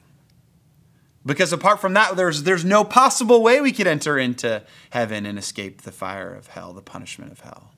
Because 1.25 1.53
apart 1.53 1.81
from 1.81 1.95
that, 1.95 2.17
there's, 2.17 2.45
there's 2.45 2.65
no 2.65 2.83
possible 2.83 3.43
way 3.43 3.61
we 3.61 3.73
could 3.73 3.87
enter 3.87 4.19
into 4.19 4.63
heaven 4.91 5.27
and 5.27 5.39
escape 5.39 5.83
the 5.83 5.93
fire 5.93 6.33
of 6.33 6.49
hell, 6.49 6.73
the 6.73 6.83
punishment 6.83 7.31
of 7.31 7.41
hell. 7.41 7.73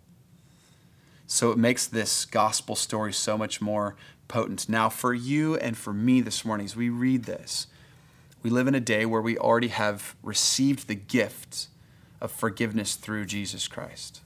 So 1.27 1.51
it 1.51 1.59
makes 1.59 1.87
this 1.87 2.25
gospel 2.25 2.77
story 2.77 3.13
so 3.13 3.37
much 3.37 3.61
more 3.61 3.97
potent. 4.29 4.69
Now, 4.69 4.89
for 4.89 5.13
you 5.15 5.57
and 5.57 5.77
for 5.77 5.93
me 5.93 6.21
this 6.21 6.45
morning, 6.45 6.67
as 6.67 6.77
we 6.77 6.89
read 6.89 7.25
this, 7.25 7.67
we 8.43 8.51
live 8.51 8.67
in 8.67 8.75
a 8.75 8.81
day 8.81 9.07
where 9.07 9.23
we 9.23 9.39
already 9.39 9.69
have 9.69 10.17
received 10.23 10.89
the 10.89 10.95
gift 10.95 11.69
of 12.21 12.31
forgiveness 12.31 12.97
through 12.97 13.27
Jesus 13.27 13.69
Christ. 13.69 14.21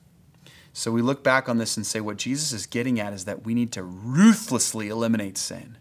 So 0.73 0.93
we 0.93 1.01
look 1.01 1.23
back 1.23 1.49
on 1.49 1.59
this 1.59 1.77
and 1.77 1.87
say 1.87 2.01
what 2.01 2.19
Jesus 2.19 2.53
is 2.53 2.67
getting 2.67 3.01
at 3.01 3.13
is 3.13 3.25
that 3.25 3.45
we 3.45 3.55
need 3.55 3.73
to 3.73 3.83
ruthlessly 3.83 4.89
eliminate 4.89 5.39
sin. 5.39 5.79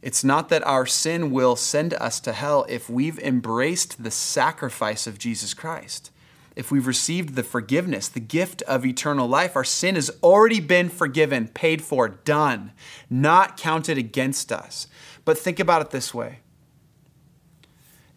It's 0.00 0.24
not 0.24 0.48
that 0.48 0.66
our 0.66 0.86
sin 0.86 1.30
will 1.30 1.56
send 1.56 1.92
us 1.94 2.20
to 2.20 2.32
hell 2.32 2.64
if 2.68 2.88
we've 2.88 3.18
embraced 3.18 4.02
the 4.02 4.10
sacrifice 4.10 5.06
of 5.06 5.18
Jesus 5.18 5.52
Christ. 5.52 6.10
If 6.54 6.70
we've 6.70 6.86
received 6.86 7.34
the 7.34 7.42
forgiveness, 7.42 8.08
the 8.08 8.20
gift 8.20 8.62
of 8.62 8.86
eternal 8.86 9.28
life, 9.28 9.56
our 9.56 9.64
sin 9.64 9.94
has 9.94 10.10
already 10.22 10.60
been 10.60 10.88
forgiven, 10.88 11.48
paid 11.48 11.82
for, 11.82 12.08
done, 12.08 12.72
not 13.10 13.58
counted 13.58 13.98
against 13.98 14.50
us. 14.50 14.86
But 15.26 15.36
think 15.36 15.60
about 15.60 15.82
it 15.82 15.90
this 15.90 16.14
way 16.14 16.38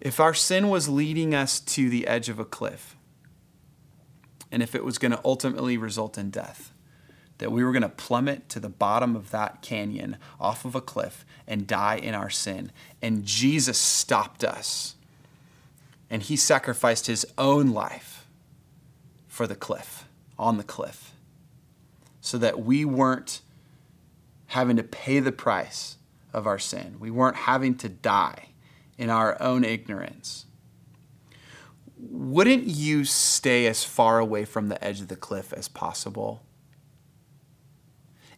if 0.02 0.20
our 0.20 0.34
sin 0.34 0.70
was 0.70 0.88
leading 0.88 1.36
us 1.36 1.60
to 1.60 1.90
the 1.90 2.08
edge 2.08 2.30
of 2.30 2.40
a 2.40 2.46
cliff, 2.46 2.96
and 4.52 4.64
if 4.64 4.74
it 4.74 4.84
was 4.84 4.98
going 4.98 5.12
to 5.12 5.22
ultimately 5.24 5.78
result 5.78 6.18
in 6.18 6.30
death, 6.30 6.74
that 7.40 7.52
we 7.52 7.64
were 7.64 7.72
going 7.72 7.82
to 7.82 7.90
plummet 7.90 8.50
to 8.50 8.60
the 8.60 8.70
bottom 8.70 9.16
of 9.16 9.32
that 9.32 9.62
canyon 9.62 10.18
off 10.40 10.66
of 10.66 10.76
a 10.76 10.82
cliff 10.82 11.26
and 11.48 11.66
die 11.66 11.96
in 11.96 12.14
our 12.14 12.30
sin. 12.30 12.72
And 13.02 13.26
Jesus 13.26 13.78
stopped 13.78 14.44
us. 14.44 14.96
And 16.10 16.24
he 16.24 16.36
sacrificed 16.36 17.08
his 17.08 17.26
own 17.38 17.70
life 17.70 18.28
for 19.28 19.48
the 19.48 19.56
cliff, 19.56 20.06
on 20.38 20.58
the 20.58 20.64
cliff, 20.64 21.14
so 22.20 22.38
that 22.40 22.62
we 22.62 22.84
weren't 22.84 23.42
having 24.48 24.76
to 24.76 24.84
pay 24.84 25.20
the 25.20 25.32
price 25.32 25.98
of 26.34 26.48
our 26.48 26.60
sin. 26.60 26.98
We 27.00 27.12
weren't 27.12 27.36
having 27.38 27.76
to 27.78 27.90
die 27.90 28.49
in 29.00 29.10
our 29.10 29.42
own 29.42 29.64
ignorance, 29.64 30.46
wouldn't 31.98 32.66
you 32.66 33.06
stay 33.06 33.66
as 33.66 33.84
far 33.84 34.20
away 34.20 34.44
from 34.44 34.68
the 34.68 34.84
edge 34.84 35.00
of 35.00 35.08
the 35.08 35.16
cliff 35.16 35.54
as 35.54 35.70
possible? 35.70 36.44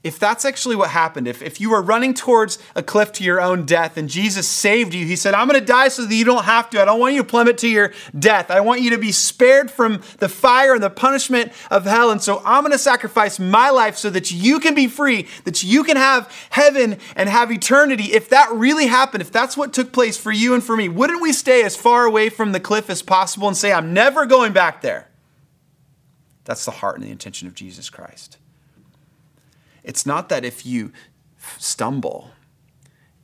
If 0.04 0.18
that's 0.18 0.46
actually 0.46 0.76
what 0.76 0.90
happened, 0.90 1.28
if, 1.28 1.44
if 1.44 1.62
you 1.62 1.70
were 1.70 1.82
running 1.82 2.16
towards 2.16 2.58
a 2.76 2.82
cliff 2.82 3.12
to 3.14 3.24
your 3.24 3.40
own 3.40 3.68
death 3.68 3.98
and 3.98 4.10
Jesus 4.10 4.48
saved 4.48 4.96
you, 4.96 5.06
he 5.06 5.16
said, 5.16 5.36
I'm 5.36 5.48
going 5.48 5.60
to 5.60 5.66
die 5.66 5.90
so 5.90 6.06
that 6.06 6.16
you 6.16 6.26
don't 6.26 6.46
have 6.46 6.72
to. 6.72 6.82
I 6.82 6.86
don't 6.86 7.00
want 7.00 7.14
you 7.14 7.22
to 7.22 7.28
plummet 7.28 7.60
to 7.60 7.68
your 7.68 7.94
death. 8.18 8.50
I 8.50 8.62
want 8.62 8.82
you 8.82 8.90
to 8.92 8.98
be 8.98 9.12
spared 9.12 9.70
from 9.70 10.02
the 10.18 10.28
fire 10.28 10.74
and 10.74 10.82
the 10.82 10.90
punishment 10.90 11.52
of 11.70 11.86
hell. 11.86 12.10
And 12.10 12.20
so 12.20 12.42
I'm 12.44 12.64
going 12.64 12.72
to 12.72 12.80
sacrifice 12.80 13.40
my 13.40 13.70
life 13.70 13.96
so 13.96 14.10
that 14.10 14.32
you 14.32 14.60
can 14.60 14.74
be 14.74 14.88
free, 14.88 15.28
that 15.44 15.62
you 15.62 15.84
can 15.84 15.98
have 15.98 16.32
heaven 16.50 16.98
and 17.16 17.30
have 17.30 17.52
eternity. 17.52 18.06
If 18.06 18.30
that 18.30 18.52
really 18.52 18.88
happened, 18.88 19.22
if 19.22 19.32
that's 19.32 19.56
what 19.56 19.72
took 19.72 19.92
place 19.92 20.18
for 20.18 20.32
you 20.32 20.56
and 20.56 20.64
for 20.64 20.76
me, 20.76 20.90
wouldn't 20.90 21.22
we 21.22 21.32
stay 21.32 21.64
as 21.64 21.76
far 21.76 22.06
away 22.06 22.30
from 22.30 22.54
the 22.54 22.60
cliff 22.60 22.90
as 22.90 23.04
possible 23.04 23.48
and 23.48 23.56
say, 23.56 23.72
I'm 23.72 23.94
never 23.94 24.26
going 24.26 24.52
back 24.52 24.82
there? 24.82 25.10
That's 26.46 26.66
the 26.66 26.72
heart 26.72 26.96
and 26.96 27.06
the 27.06 27.12
intention 27.12 27.48
of 27.48 27.54
Jesus 27.54 27.92
Christ. 27.92 28.40
It's 29.84 30.06
not 30.06 30.30
that 30.30 30.46
if 30.46 30.66
you 30.66 30.92
stumble 31.58 32.32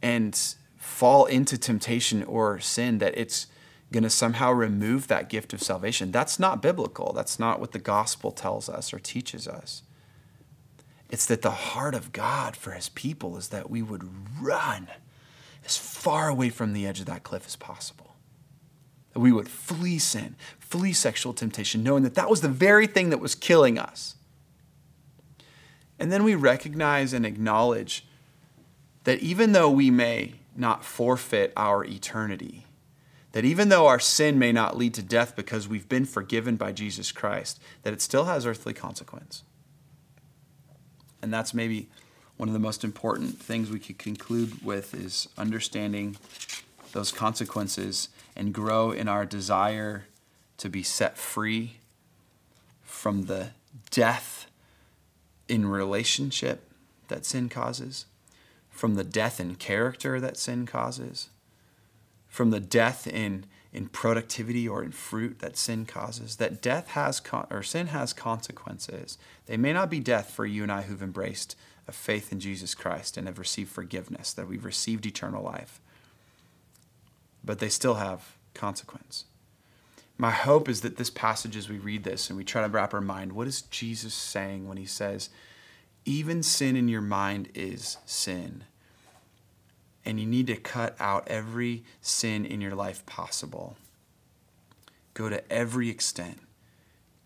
and 0.02 0.56
fall 0.76 1.26
into 1.26 1.58
temptation 1.58 2.24
or 2.24 2.60
sin, 2.60 2.98
that 3.00 3.18
it's 3.18 3.48
going 3.92 4.04
to 4.04 4.10
somehow 4.10 4.52
remove 4.52 5.08
that 5.08 5.30
gift 5.30 5.54
of 5.54 5.62
salvation. 5.62 6.12
That's 6.12 6.40
not 6.40 6.62
biblical. 6.62 7.14
That's 7.14 7.40
not 7.40 7.60
what 7.60 7.72
the 7.72 7.80
gospel 7.80 8.32
tells 8.32 8.68
us 8.68 8.94
or 8.94 9.00
teaches 9.00 9.48
us. 9.48 9.84
It's 11.10 11.26
that 11.28 11.42
the 11.42 11.52
heart 11.52 11.96
of 11.96 12.12
God 12.12 12.58
for 12.58 12.72
his 12.72 12.90
people 12.90 13.38
is 13.38 13.50
that 13.50 13.70
we 13.70 13.82
would 13.82 14.10
run 14.42 14.90
as 15.64 15.78
far 15.78 16.28
away 16.28 16.50
from 16.50 16.74
the 16.74 16.86
edge 16.86 17.00
of 17.00 17.06
that 17.06 17.24
cliff 17.24 17.46
as 17.46 17.56
possible. 17.56 18.16
That 19.14 19.22
we 19.22 19.32
would 19.32 19.48
flee 19.48 20.00
sin, 20.00 20.36
flee 20.60 20.92
sexual 20.92 21.34
temptation, 21.34 21.82
knowing 21.82 22.04
that 22.04 22.16
that 22.16 22.30
was 22.30 22.42
the 22.42 22.50
very 22.50 22.88
thing 22.88 23.10
that 23.12 23.22
was 23.22 23.36
killing 23.36 23.80
us. 23.80 24.17
And 26.00 26.12
then 26.12 26.24
we 26.24 26.36
recognize 26.36 27.14
and 27.14 27.26
acknowledge 27.26 28.06
that 29.04 29.20
even 29.20 29.52
though 29.52 29.70
we 29.70 29.90
may 29.90 30.34
not 30.56 30.84
forfeit 30.84 31.54
our 31.56 31.84
eternity, 31.84 32.66
that 33.32 33.46
even 33.46 33.70
though 33.70 33.88
our 33.88 34.00
sin 34.00 34.40
may 34.40 34.52
not 34.52 34.78
lead 34.78 34.94
to 34.96 35.02
death 35.02 35.36
because 35.36 35.68
we've 35.68 35.90
been 35.90 36.06
forgiven 36.06 36.56
by 36.56 36.72
Jesus 36.72 37.12
Christ, 37.12 37.60
that 37.84 37.94
it 37.94 38.02
still 38.02 38.26
has 38.26 38.46
earthly 38.46 38.74
consequence. 38.74 39.44
And 41.22 41.34
that's 41.34 41.54
maybe 41.54 41.88
one 42.38 42.50
of 42.50 42.54
the 42.54 42.60
most 42.60 42.84
important 42.84 43.40
things 43.40 43.70
we 43.72 43.80
could 43.80 43.98
conclude 43.98 44.64
with 44.64 44.94
is 44.94 45.28
understanding 45.38 46.18
those 46.94 47.12
consequences 47.12 48.10
and 48.36 48.54
grow 48.54 48.92
in 48.92 49.08
our 49.08 49.26
desire 49.26 50.06
to 50.58 50.70
be 50.70 50.84
set 50.84 51.18
free 51.18 51.78
from 52.84 53.24
the 53.24 53.50
death 53.90 54.37
in 55.48 55.68
relationship 55.68 56.72
that 57.08 57.26
sin 57.26 57.50
causes, 57.50 58.06
from 58.70 58.96
the 58.96 59.04
death 59.04 59.40
in 59.40 59.56
character 59.56 60.20
that 60.20 60.38
sin 60.38 60.66
causes, 60.66 61.30
from 62.28 62.52
the 62.52 62.60
death 62.60 63.08
in, 63.08 63.46
in 63.74 63.88
productivity 63.88 64.68
or 64.68 64.84
in 64.84 64.92
fruit 64.92 65.40
that 65.40 65.58
sin 65.58 65.86
causes, 65.86 66.36
that 66.36 66.62
death 66.62 66.90
has 66.90 67.20
con- 67.20 67.48
or 67.50 67.64
sin 67.64 67.88
has 67.88 68.14
consequences. 68.14 69.18
They 69.46 69.58
may 69.58 69.74
not 69.74 69.90
be 69.90 70.00
death 70.00 70.30
for 70.32 70.46
you 70.46 70.64
and 70.64 70.72
I 70.72 70.84
who've 70.84 71.02
embraced 71.02 71.56
a 71.88 71.92
faith 71.92 72.32
in 72.32 72.40
Jesus 72.40 72.76
Christ 72.76 73.18
and 73.18 73.28
have 73.28 73.40
received 73.40 73.72
forgiveness, 73.72 74.34
that 74.34 74.48
we've 74.48 74.66
received 74.66 75.06
eternal 75.06 75.44
life, 75.44 75.80
but 77.44 77.60
they 77.60 77.70
still 77.70 77.96
have 77.96 78.36
consequence. 78.54 79.26
My 80.18 80.32
hope 80.32 80.68
is 80.68 80.82
that 80.82 80.98
this 80.98 81.12
passage, 81.12 81.56
as 81.56 81.70
we 81.70 81.78
read 81.78 82.04
this 82.04 82.30
and 82.30 82.38
we 82.38 82.44
try 82.44 82.64
to 82.64 82.70
wrap 82.70 82.94
our 82.94 83.02
mind, 83.02 83.34
what 83.34 83.48
is 83.48 83.62
Jesus 83.62 84.14
saying 84.16 84.68
when 84.68 84.78
he 84.78 84.86
says, 84.86 85.30
even 86.06 86.42
sin 86.42 86.76
in 86.76 86.88
your 86.88 87.02
mind 87.02 87.50
is 87.54 87.98
sin? 88.06 88.64
And 90.04 90.20
you 90.20 90.26
need 90.26 90.48
to 90.48 90.56
cut 90.56 90.96
out 91.00 91.28
every 91.28 91.84
sin 92.02 92.46
in 92.46 92.62
your 92.62 92.74
life 92.74 93.06
possible. 93.06 93.78
Go 95.14 95.30
to 95.30 95.52
every 95.52 95.90
extent. 95.90 96.40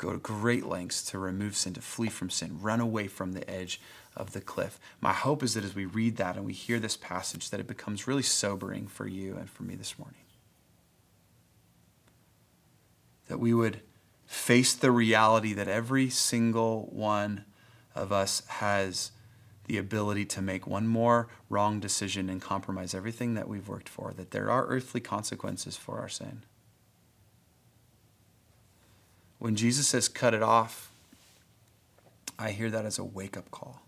go 0.02 0.12
to 0.12 0.18
great 0.18 0.66
lengths 0.66 1.04
to 1.04 1.20
remove 1.20 1.56
sin, 1.56 1.74
to 1.76 1.82
flee 1.82 2.10
from 2.10 2.30
sin, 2.30 2.58
run 2.60 2.82
away 2.82 3.08
from 3.08 3.34
the 3.34 3.50
edge 3.50 3.80
of 4.18 4.34
the 4.34 4.42
cliff. 4.42 4.80
My 5.00 5.14
hope 5.14 5.44
is 5.44 5.54
that 5.54 5.64
as 5.64 5.76
we 5.76 5.86
read 5.86 6.18
that 6.18 6.36
and 6.36 6.44
we 6.44 6.54
hear 6.54 6.80
this 6.80 6.98
passage, 6.98 7.52
that 7.52 7.60
it 7.60 7.68
becomes 7.68 8.08
really 8.08 8.24
sobering 8.24 8.88
for 8.88 9.08
you 9.08 9.38
and 9.38 9.50
for 9.50 9.64
me 9.64 9.76
this 9.76 9.98
morning. 10.00 10.21
That 13.28 13.40
we 13.40 13.54
would 13.54 13.82
face 14.26 14.74
the 14.74 14.92
reality 14.92 15.54
that 15.54 15.68
every 15.68 16.10
single 16.10 16.90
one 16.92 17.46
of 17.96 18.12
us 18.12 18.44
has 18.48 19.12
the 19.66 19.78
ability 19.78 20.26
to 20.26 20.42
make 20.42 20.66
one 20.66 20.88
more 20.88 21.28
wrong 21.50 21.80
decision 21.80 22.30
and 22.30 22.42
compromise 22.42 22.94
everything 22.94 23.36
that 23.36 23.48
we've 23.48 23.68
worked 23.68 23.90
for, 23.90 24.14
that 24.14 24.32
there 24.32 24.50
are 24.50 24.66
earthly 24.66 25.00
consequences 25.02 25.78
for 25.78 26.00
our 26.00 26.10
sin. 26.10 26.44
When 29.40 29.56
Jesus 29.56 29.88
says 29.88 30.08
cut 30.08 30.34
it 30.34 30.44
off, 30.44 30.92
I 32.38 32.52
hear 32.52 32.70
that 32.70 32.86
as 32.86 33.00
a 33.00 33.04
wake 33.04 33.38
up 33.38 33.52
call. 33.52 33.82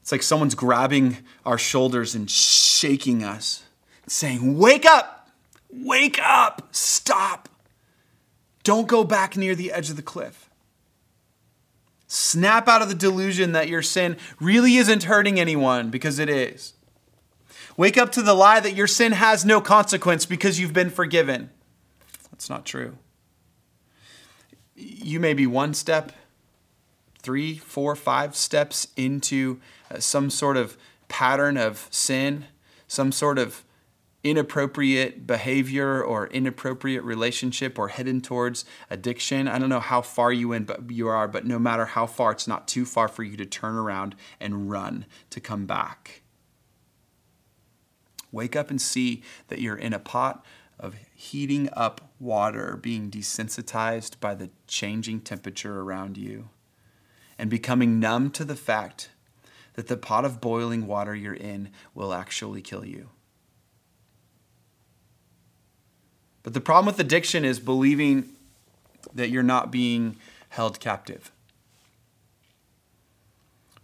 It's 0.00 0.12
like 0.12 0.22
someone's 0.22 0.54
grabbing 0.54 1.18
our 1.46 1.58
shoulders 1.58 2.14
and 2.14 2.30
shaking 2.30 3.22
us, 3.22 3.64
saying, 4.06 4.58
Wake 4.58 4.84
up! 4.84 5.30
Wake 5.70 6.18
up! 6.20 6.68
Stop! 6.72 7.48
Don't 8.62 8.86
go 8.88 9.04
back 9.04 9.36
near 9.36 9.54
the 9.54 9.72
edge 9.72 9.90
of 9.90 9.96
the 9.96 10.02
cliff. 10.02 10.48
Snap 12.06 12.68
out 12.68 12.82
of 12.82 12.88
the 12.88 12.94
delusion 12.94 13.52
that 13.52 13.68
your 13.68 13.82
sin 13.82 14.16
really 14.38 14.76
isn't 14.76 15.04
hurting 15.04 15.40
anyone 15.40 15.90
because 15.90 16.18
it 16.18 16.28
is. 16.28 16.74
Wake 17.76 17.96
up 17.96 18.12
to 18.12 18.22
the 18.22 18.34
lie 18.34 18.60
that 18.60 18.76
your 18.76 18.86
sin 18.86 19.12
has 19.12 19.44
no 19.44 19.60
consequence 19.60 20.26
because 20.26 20.60
you've 20.60 20.74
been 20.74 20.90
forgiven. 20.90 21.50
That's 22.30 22.50
not 22.50 22.66
true. 22.66 22.98
You 24.74 25.20
may 25.20 25.32
be 25.32 25.46
one 25.46 25.74
step, 25.74 26.12
three, 27.20 27.56
four, 27.56 27.96
five 27.96 28.36
steps 28.36 28.88
into 28.96 29.60
uh, 29.90 30.00
some 30.00 30.28
sort 30.28 30.56
of 30.56 30.76
pattern 31.08 31.56
of 31.56 31.88
sin, 31.90 32.46
some 32.88 33.12
sort 33.12 33.38
of 33.38 33.64
inappropriate 34.24 35.26
behavior 35.26 36.02
or 36.02 36.28
inappropriate 36.28 37.02
relationship 37.02 37.78
or 37.78 37.88
heading 37.88 38.20
towards 38.20 38.64
addiction. 38.88 39.48
I 39.48 39.58
don't 39.58 39.68
know 39.68 39.80
how 39.80 40.00
far 40.00 40.32
you 40.32 40.52
in 40.52 40.64
but 40.64 40.90
you 40.90 41.08
are, 41.08 41.26
but 41.26 41.44
no 41.44 41.58
matter 41.58 41.86
how 41.86 42.06
far, 42.06 42.32
it's 42.32 42.46
not 42.46 42.68
too 42.68 42.84
far 42.84 43.08
for 43.08 43.24
you 43.24 43.36
to 43.36 43.46
turn 43.46 43.74
around 43.74 44.14
and 44.38 44.70
run 44.70 45.06
to 45.30 45.40
come 45.40 45.66
back. 45.66 46.22
Wake 48.30 48.56
up 48.56 48.70
and 48.70 48.80
see 48.80 49.22
that 49.48 49.60
you're 49.60 49.76
in 49.76 49.92
a 49.92 49.98
pot 49.98 50.44
of 50.78 50.96
heating 51.14 51.68
up 51.74 52.12
water, 52.18 52.78
being 52.80 53.10
desensitized 53.10 54.18
by 54.20 54.34
the 54.34 54.50
changing 54.66 55.20
temperature 55.20 55.80
around 55.80 56.16
you, 56.16 56.48
and 57.38 57.50
becoming 57.50 58.00
numb 58.00 58.30
to 58.30 58.44
the 58.44 58.56
fact 58.56 59.10
that 59.74 59.88
the 59.88 59.96
pot 59.96 60.24
of 60.24 60.40
boiling 60.40 60.86
water 60.86 61.14
you're 61.14 61.34
in 61.34 61.70
will 61.94 62.12
actually 62.12 62.62
kill 62.62 62.84
you. 62.84 63.10
But 66.42 66.54
the 66.54 66.60
problem 66.60 66.86
with 66.86 66.98
addiction 66.98 67.44
is 67.44 67.60
believing 67.60 68.30
that 69.14 69.30
you're 69.30 69.42
not 69.42 69.70
being 69.70 70.16
held 70.50 70.80
captive. 70.80 71.30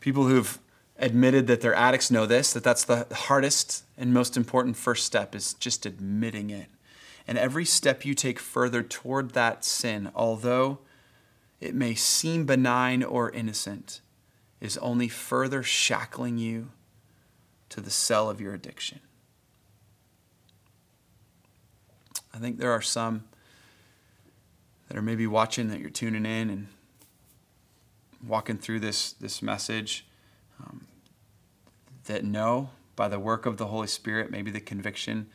People 0.01 0.27
who've 0.27 0.59
admitted 0.99 1.47
that 1.47 1.61
they're 1.61 1.75
addicts 1.75 2.11
know 2.11 2.27
this, 2.27 2.53
that 2.53 2.64
that's 2.64 2.85
the 2.85 3.07
hardest 3.12 3.85
and 3.97 4.12
most 4.12 4.37
important 4.37 4.77
first 4.77 5.05
step 5.05 5.35
is 5.35 5.55
just 5.55 5.87
admitting 5.87 6.51
it. 6.51 6.66
And 7.27 7.38
every 7.38 7.64
step 7.64 8.05
you 8.05 8.14
take 8.14 8.38
further 8.38 8.83
toward 8.83 9.33
that 9.33 9.64
sin, 9.64 10.11
although 10.14 10.79
it 11.61 11.75
may 11.75 11.94
seem 11.94 12.47
benign 12.47 13.03
or 13.03 13.31
innocent, 13.31 14.01
is 14.61 14.79
only 14.79 15.09
further 15.09 15.62
shackling 15.62 16.38
you 16.38 16.71
to 17.68 17.81
the 17.81 17.90
cell 17.90 18.31
of 18.31 18.40
your 18.40 18.55
addiction. 18.55 19.01
I 22.38 22.40
think 22.40 22.59
there 22.59 22.70
are 22.70 22.81
some 22.81 23.24
that 24.87 24.96
are 24.96 25.03
maybe 25.03 25.27
watching 25.27 25.70
that 25.70 25.81
you're 25.81 25.90
tuning 25.90 26.24
in 26.24 26.51
and 26.51 26.68
walking 28.24 28.59
through 28.59 28.79
this, 28.79 29.12
this 29.14 29.42
message 29.42 30.07
um, 30.62 30.87
that 32.05 32.22
know 32.22 32.70
by 32.94 33.09
the 33.09 33.18
work 33.18 33.44
of 33.44 33.57
the 33.57 33.66
Holy 33.66 33.88
Spirit, 33.88 34.31
maybe 34.31 34.53
the 34.53 34.61
conviction 34.61 35.27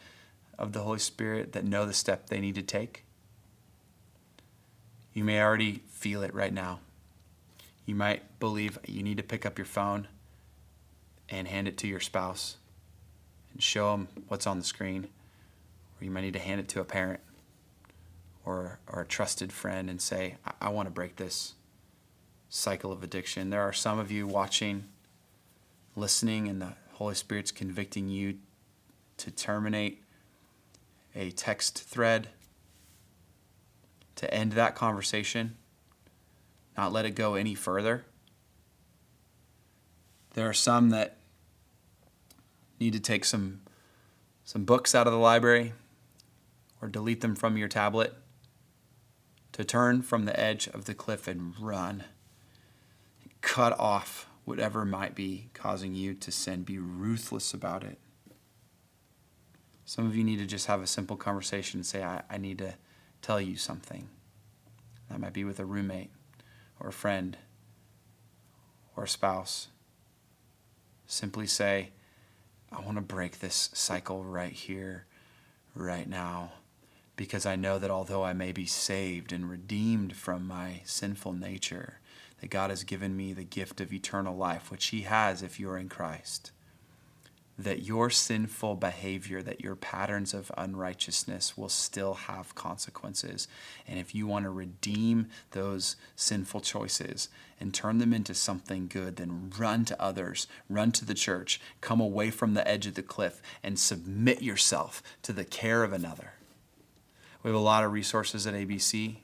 of 0.57 0.71
the 0.71 0.79
Holy 0.79 0.99
Spirit 0.99 1.51
that 1.51 1.65
know 1.65 1.85
the 1.85 1.91
step 1.91 2.29
they 2.29 2.39
need 2.39 2.55
to 2.55 2.61
take. 2.61 3.03
You 5.13 5.25
may 5.25 5.41
already 5.41 5.83
feel 5.89 6.23
it 6.23 6.33
right 6.33 6.53
now. 6.53 6.79
You 7.85 7.95
might 7.95 8.39
believe 8.39 8.79
you 8.87 9.03
need 9.03 9.17
to 9.17 9.23
pick 9.23 9.45
up 9.45 9.57
your 9.57 9.65
phone 9.65 10.07
and 11.27 11.49
hand 11.49 11.67
it 11.67 11.77
to 11.79 11.87
your 11.87 11.99
spouse 11.99 12.55
and 13.51 13.61
show 13.61 13.91
them 13.91 14.07
what's 14.29 14.47
on 14.47 14.57
the 14.57 14.63
screen. 14.63 15.09
You 16.03 16.11
might 16.11 16.21
need 16.21 16.33
to 16.33 16.39
hand 16.39 16.59
it 16.59 16.67
to 16.69 16.81
a 16.81 16.85
parent 16.85 17.21
or, 18.45 18.79
or 18.87 19.01
a 19.01 19.05
trusted 19.05 19.51
friend 19.53 19.89
and 19.89 20.01
say, 20.01 20.35
I, 20.45 20.67
I 20.67 20.69
want 20.69 20.87
to 20.87 20.91
break 20.91 21.15
this 21.15 21.53
cycle 22.49 22.91
of 22.91 23.03
addiction. 23.03 23.49
There 23.49 23.61
are 23.61 23.73
some 23.73 23.99
of 23.99 24.11
you 24.11 24.27
watching, 24.27 24.85
listening, 25.95 26.47
and 26.47 26.61
the 26.61 26.73
Holy 26.93 27.15
Spirit's 27.15 27.51
convicting 27.51 28.09
you 28.09 28.37
to 29.17 29.31
terminate 29.31 30.03
a 31.15 31.31
text 31.31 31.83
thread 31.83 32.29
to 34.15 34.31
end 34.33 34.53
that 34.53 34.75
conversation, 34.75 35.55
not 36.77 36.91
let 36.91 37.05
it 37.05 37.11
go 37.11 37.35
any 37.35 37.55
further. 37.55 38.05
There 40.33 40.49
are 40.49 40.53
some 40.53 40.89
that 40.89 41.17
need 42.79 42.93
to 42.93 42.99
take 42.99 43.23
some 43.25 43.61
some 44.45 44.65
books 44.65 44.93
out 44.93 45.07
of 45.07 45.13
the 45.13 45.19
library 45.19 45.71
or 46.83 46.89
delete 46.89 47.21
them 47.21 47.33
from 47.33 47.55
your 47.55 47.69
tablet 47.69 48.13
to 49.53 49.63
turn 49.63 50.01
from 50.01 50.25
the 50.25 50.37
edge 50.37 50.67
of 50.67 50.83
the 50.83 50.93
cliff 50.93 51.29
and 51.29 51.57
run. 51.57 52.03
Cut 53.39 53.79
off 53.79 54.27
whatever 54.43 54.83
might 54.83 55.15
be 55.15 55.49
causing 55.53 55.95
you 55.95 56.13
to 56.13 56.29
sin. 56.29 56.63
Be 56.63 56.77
ruthless 56.77 57.53
about 57.53 57.85
it. 57.85 57.99
Some 59.85 60.05
of 60.05 60.15
you 60.17 60.25
need 60.25 60.39
to 60.39 60.45
just 60.45 60.67
have 60.67 60.81
a 60.81 60.87
simple 60.87 61.15
conversation 61.15 61.77
and 61.77 61.85
say, 61.85 62.03
I, 62.03 62.21
I 62.29 62.37
need 62.37 62.57
to 62.57 62.73
tell 63.21 63.39
you 63.39 63.55
something. 63.55 64.09
That 65.09 65.21
might 65.21 65.33
be 65.33 65.45
with 65.45 65.61
a 65.61 65.65
roommate 65.65 66.11
or 66.81 66.89
a 66.89 66.93
friend 66.93 67.37
or 68.97 69.05
a 69.05 69.07
spouse. 69.07 69.69
Simply 71.07 71.47
say, 71.47 71.91
I 72.73 72.81
want 72.81 72.97
to 72.97 73.01
break 73.01 73.39
this 73.39 73.69
cycle 73.73 74.25
right 74.25 74.51
here, 74.51 75.05
right 75.75 76.09
now, 76.09 76.51
because 77.15 77.45
I 77.45 77.55
know 77.55 77.79
that 77.79 77.91
although 77.91 78.23
I 78.23 78.33
may 78.33 78.51
be 78.51 78.65
saved 78.65 79.31
and 79.31 79.49
redeemed 79.49 80.15
from 80.15 80.47
my 80.47 80.81
sinful 80.85 81.33
nature, 81.33 81.99
that 82.41 82.49
God 82.49 82.69
has 82.69 82.83
given 82.83 83.15
me 83.15 83.33
the 83.33 83.43
gift 83.43 83.79
of 83.79 83.93
eternal 83.93 84.35
life, 84.35 84.71
which 84.71 84.87
He 84.87 85.01
has 85.01 85.41
if 85.41 85.59
you're 85.59 85.77
in 85.77 85.89
Christ 85.89 86.51
that 87.57 87.83
your 87.83 88.09
sinful 88.09 88.75
behavior, 88.75 89.41
that 89.43 89.61
your 89.61 89.75
patterns 89.75 90.33
of 90.33 90.51
unrighteousness 90.57 91.55
will 91.57 91.69
still 91.69 92.13
have 92.15 92.55
consequences. 92.55 93.47
And 93.87 93.99
if 93.99 94.15
you 94.15 94.25
want 94.25 94.45
to 94.45 94.49
redeem 94.49 95.27
those 95.51 95.95
sinful 96.15 96.61
choices 96.61 97.29
and 97.59 97.73
turn 97.73 97.99
them 97.99 98.13
into 98.13 98.33
something 98.33 98.87
good, 98.87 99.17
then 99.17 99.51
run 99.57 99.85
to 99.85 100.01
others, 100.01 100.47
run 100.67 100.91
to 100.93 101.05
the 101.05 101.13
church, 101.13 101.61
come 101.79 102.01
away 102.01 102.31
from 102.31 102.55
the 102.55 102.67
edge 102.67 102.87
of 102.87 102.95
the 102.95 103.03
cliff, 103.03 103.41
and 103.61 103.77
submit 103.77 104.41
yourself 104.41 105.03
to 105.21 105.31
the 105.31 105.45
care 105.45 105.83
of 105.83 105.93
another. 105.93 106.33
We 107.43 107.49
have 107.49 107.59
a 107.59 107.63
lot 107.63 107.83
of 107.83 107.91
resources 107.91 108.47
at 108.47 108.53
ABC, 108.53 109.17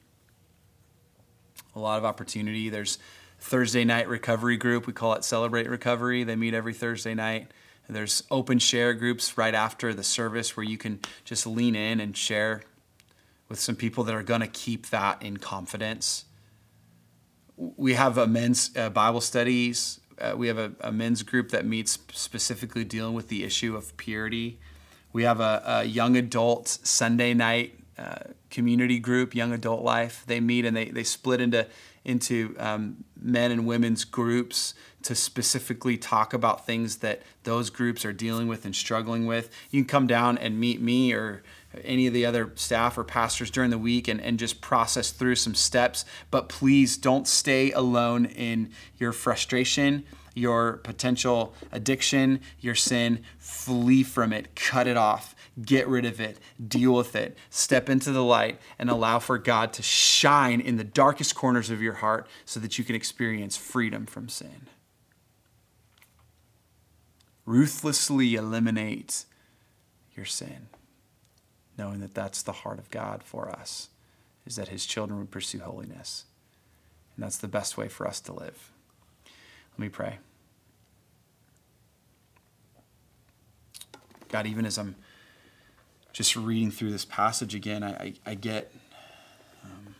a 1.73 1.79
lot 1.79 1.97
of 1.97 2.03
opportunity. 2.03 2.67
There's 2.67 2.99
Thursday 3.39 3.85
night 3.85 4.09
recovery 4.09 4.57
group. 4.57 4.85
We 4.87 4.93
call 4.93 5.13
it 5.13 5.23
Celebrate 5.23 5.69
Recovery. 5.69 6.25
They 6.25 6.35
meet 6.35 6.53
every 6.53 6.73
Thursday 6.73 7.13
night. 7.13 7.51
There's 7.87 8.23
open 8.29 8.59
share 8.59 8.93
groups 8.93 9.37
right 9.37 9.55
after 9.55 9.93
the 9.93 10.03
service 10.03 10.55
where 10.55 10.65
you 10.65 10.77
can 10.77 10.99
just 11.23 11.47
lean 11.47 11.75
in 11.75 12.01
and 12.01 12.15
share 12.15 12.61
with 13.47 13.59
some 13.59 13.75
people 13.75 14.03
that 14.03 14.13
are 14.13 14.21
going 14.21 14.41
to 14.41 14.47
keep 14.47 14.89
that 14.89 15.23
in 15.23 15.37
confidence. 15.37 16.25
We 17.55 17.93
have 17.93 18.17
a 18.17 18.27
men's 18.27 18.69
uh, 18.77 18.89
Bible 18.89 19.21
studies. 19.21 20.01
Uh, 20.19 20.33
we 20.35 20.47
have 20.47 20.57
a, 20.59 20.73
a, 20.81 20.91
men's 20.91 21.23
group 21.23 21.49
that 21.49 21.65
meets 21.65 21.97
specifically 22.11 22.83
dealing 22.83 23.13
with 23.13 23.29
the 23.29 23.43
issue 23.43 23.75
of 23.75 23.95
purity. 23.97 24.59
We 25.13 25.23
have 25.23 25.39
a, 25.39 25.63
a 25.65 25.83
young 25.85 26.15
adult 26.15 26.67
Sunday 26.67 27.33
night 27.33 27.78
uh, 27.99 28.31
community 28.49 28.97
group, 28.97 29.35
Young 29.35 29.51
Adult 29.51 29.83
Life. 29.83 30.23
They 30.25 30.39
meet 30.39 30.65
and 30.65 30.75
they, 30.75 30.85
they 30.85 31.03
split 31.03 31.41
into 31.41 31.67
into 32.05 32.55
um, 32.57 33.03
men 33.21 33.51
and 33.51 33.65
women's 33.65 34.05
groups 34.05 34.73
to 35.03 35.13
specifically 35.13 35.97
talk 35.97 36.33
about 36.33 36.65
things 36.65 36.97
that 36.97 37.21
those 37.43 37.69
groups 37.69 38.05
are 38.05 38.13
dealing 38.13 38.47
with 38.47 38.63
and 38.63 38.73
struggling 38.73 39.25
with. 39.25 39.49
You 39.69 39.81
can 39.81 39.87
come 39.87 40.07
down 40.07 40.37
and 40.37 40.59
meet 40.59 40.81
me 40.81 41.13
or 41.13 41.43
any 41.83 42.07
of 42.07 42.13
the 42.13 42.25
other 42.25 42.51
staff 42.55 42.97
or 42.97 43.03
pastors 43.03 43.51
during 43.51 43.69
the 43.69 43.77
week 43.77 44.07
and, 44.07 44.19
and 44.21 44.39
just 44.39 44.61
process 44.61 45.11
through 45.11 45.35
some 45.35 45.55
steps. 45.55 46.05
But 46.31 46.49
please 46.49 46.97
don't 46.97 47.27
stay 47.27 47.71
alone 47.71 48.25
in 48.25 48.71
your 48.97 49.11
frustration, 49.11 50.05
your 50.33 50.77
potential 50.77 51.53
addiction, 51.71 52.39
your 52.59 52.75
sin. 52.75 53.23
Flee 53.37 54.03
from 54.03 54.33
it, 54.33 54.55
cut 54.55 54.87
it 54.87 54.97
off, 54.97 55.35
get 55.61 55.87
rid 55.87 56.05
of 56.05 56.19
it, 56.19 56.37
deal 56.65 56.93
with 56.93 57.15
it, 57.15 57.37
step 57.49 57.89
into 57.89 58.11
the 58.11 58.23
light, 58.23 58.59
and 58.77 58.89
allow 58.89 59.19
for 59.19 59.37
God 59.37 59.73
to 59.73 59.81
shine 59.81 60.61
in 60.61 60.77
the 60.77 60.83
darkest 60.83 61.35
corners 61.35 61.69
of 61.69 61.81
your 61.81 61.93
heart 61.93 62.27
so 62.45 62.59
that 62.59 62.77
you 62.77 62.83
can 62.83 62.95
experience 62.95 63.57
freedom 63.57 64.05
from 64.05 64.29
sin. 64.29 64.67
Ruthlessly 67.45 68.35
eliminate 68.35 69.25
your 70.15 70.25
sin 70.25 70.67
knowing 71.79 72.01
that 72.01 72.13
that's 72.13 72.43
the 72.43 72.51
heart 72.51 72.77
of 72.77 72.91
God 72.91 73.23
for 73.23 73.49
us, 73.49 73.89
is 74.45 74.57
that 74.57 74.67
his 74.67 74.85
children 74.85 75.17
would 75.19 75.31
pursue 75.31 75.59
holiness. 75.59 76.25
And 77.15 77.23
that's 77.23 77.37
the 77.37 77.47
best 77.47 77.77
way 77.77 77.87
for 77.87 78.05
us 78.05 78.19
to 78.21 78.33
live. 78.33 78.71
Let 79.71 79.79
me 79.79 79.89
pray. 79.89 80.17
God, 84.27 84.45
even 84.45 84.65
as 84.65 84.77
I'm 84.77 84.95
just 86.13 86.35
reading 86.35 86.71
through 86.71 86.91
this 86.91 87.05
passage 87.05 87.55
again, 87.55 87.83
I, 87.83 87.91
I, 87.91 88.13
I 88.25 88.35
get 88.35 88.73
um, 89.63 89.95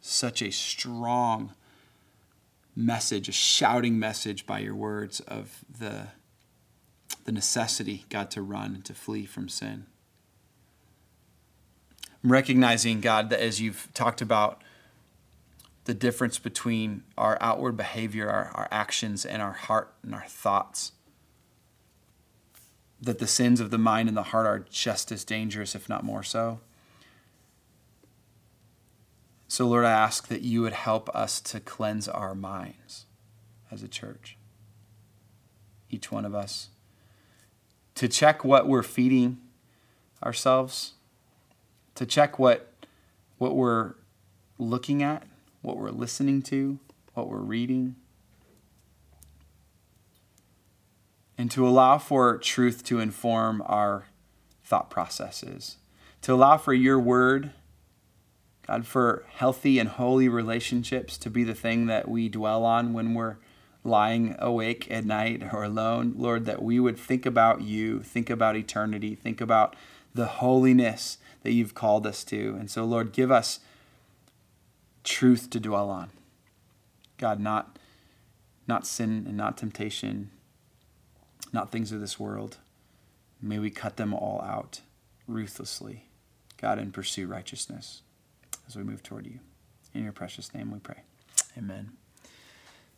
such 0.00 0.42
a 0.42 0.50
strong 0.50 1.52
message, 2.76 3.28
a 3.28 3.32
shouting 3.32 3.98
message 3.98 4.46
by 4.46 4.60
your 4.60 4.74
words 4.74 5.20
of 5.20 5.64
the, 5.78 6.08
the 7.24 7.32
necessity, 7.32 8.04
God, 8.08 8.30
to 8.32 8.42
run 8.42 8.74
and 8.74 8.84
to 8.84 8.94
flee 8.94 9.26
from 9.26 9.48
sin. 9.48 9.86
I'm 12.22 12.32
recognizing, 12.32 13.00
God, 13.00 13.30
that 13.30 13.40
as 13.40 13.60
you've 13.60 13.88
talked 13.92 14.22
about 14.22 14.62
the 15.84 15.94
difference 15.94 16.38
between 16.38 17.02
our 17.18 17.36
outward 17.40 17.76
behavior, 17.76 18.30
our, 18.30 18.50
our 18.54 18.68
actions, 18.70 19.26
and 19.26 19.42
our 19.42 19.52
heart 19.52 19.92
and 20.02 20.14
our 20.14 20.24
thoughts, 20.26 20.92
that 23.00 23.18
the 23.18 23.26
sins 23.26 23.60
of 23.60 23.70
the 23.70 23.78
mind 23.78 24.08
and 24.08 24.16
the 24.16 24.24
heart 24.24 24.46
are 24.46 24.66
just 24.70 25.12
as 25.12 25.24
dangerous, 25.24 25.74
if 25.74 25.88
not 25.88 26.04
more 26.04 26.22
so. 26.22 26.60
So, 29.48 29.66
Lord, 29.66 29.84
I 29.84 29.90
ask 29.90 30.28
that 30.28 30.42
you 30.42 30.62
would 30.62 30.72
help 30.72 31.08
us 31.14 31.40
to 31.42 31.60
cleanse 31.60 32.08
our 32.08 32.34
minds 32.34 33.06
as 33.70 33.82
a 33.82 33.88
church, 33.88 34.36
each 35.90 36.10
one 36.10 36.24
of 36.24 36.34
us, 36.34 36.70
to 37.96 38.08
check 38.08 38.44
what 38.44 38.66
we're 38.66 38.82
feeding 38.82 39.38
ourselves 40.24 40.94
to 41.94 42.06
check 42.06 42.38
what 42.38 42.70
what 43.38 43.56
we're 43.56 43.94
looking 44.58 45.02
at, 45.02 45.24
what 45.62 45.76
we're 45.76 45.90
listening 45.90 46.40
to, 46.40 46.78
what 47.14 47.28
we're 47.28 47.38
reading, 47.38 47.96
and 51.44 51.50
to 51.50 51.68
allow 51.68 51.98
for 51.98 52.38
truth 52.38 52.82
to 52.84 53.00
inform 53.00 53.62
our 53.66 54.06
thought 54.64 54.88
processes, 54.88 55.76
to 56.22 56.32
allow 56.32 56.56
for 56.56 56.72
your 56.72 56.98
word, 56.98 57.50
God, 58.66 58.86
for 58.86 59.26
healthy 59.28 59.78
and 59.78 59.90
holy 59.90 60.26
relationships 60.26 61.18
to 61.18 61.28
be 61.28 61.44
the 61.44 61.54
thing 61.54 61.84
that 61.84 62.08
we 62.08 62.30
dwell 62.30 62.64
on 62.64 62.94
when 62.94 63.12
we're 63.12 63.36
lying 63.84 64.36
awake 64.38 64.90
at 64.90 65.04
night 65.04 65.42
or 65.52 65.64
alone. 65.64 66.14
Lord, 66.16 66.46
that 66.46 66.62
we 66.62 66.80
would 66.80 66.98
think 66.98 67.26
about 67.26 67.60
you, 67.60 68.02
think 68.02 68.30
about 68.30 68.56
eternity, 68.56 69.14
think 69.14 69.42
about 69.42 69.76
the 70.14 70.26
holiness 70.26 71.18
that 71.42 71.52
you've 71.52 71.74
called 71.74 72.06
us 72.06 72.24
to. 72.24 72.56
And 72.58 72.70
so, 72.70 72.86
Lord, 72.86 73.12
give 73.12 73.30
us 73.30 73.60
truth 75.02 75.50
to 75.50 75.60
dwell 75.60 75.90
on. 75.90 76.08
God, 77.18 77.38
not, 77.38 77.78
not 78.66 78.86
sin 78.86 79.26
and 79.28 79.36
not 79.36 79.58
temptation, 79.58 80.30
not 81.54 81.70
things 81.70 81.92
of 81.92 82.00
this 82.00 82.18
world. 82.18 82.58
May 83.40 83.58
we 83.58 83.70
cut 83.70 83.96
them 83.96 84.12
all 84.12 84.42
out 84.42 84.80
ruthlessly, 85.26 86.08
God, 86.60 86.78
and 86.78 86.92
pursue 86.92 87.26
righteousness 87.26 88.02
as 88.66 88.76
we 88.76 88.82
move 88.82 89.02
toward 89.02 89.24
you. 89.24 89.38
In 89.94 90.02
your 90.02 90.12
precious 90.12 90.52
name 90.52 90.72
we 90.72 90.80
pray. 90.80 91.02
Amen. 91.56 91.92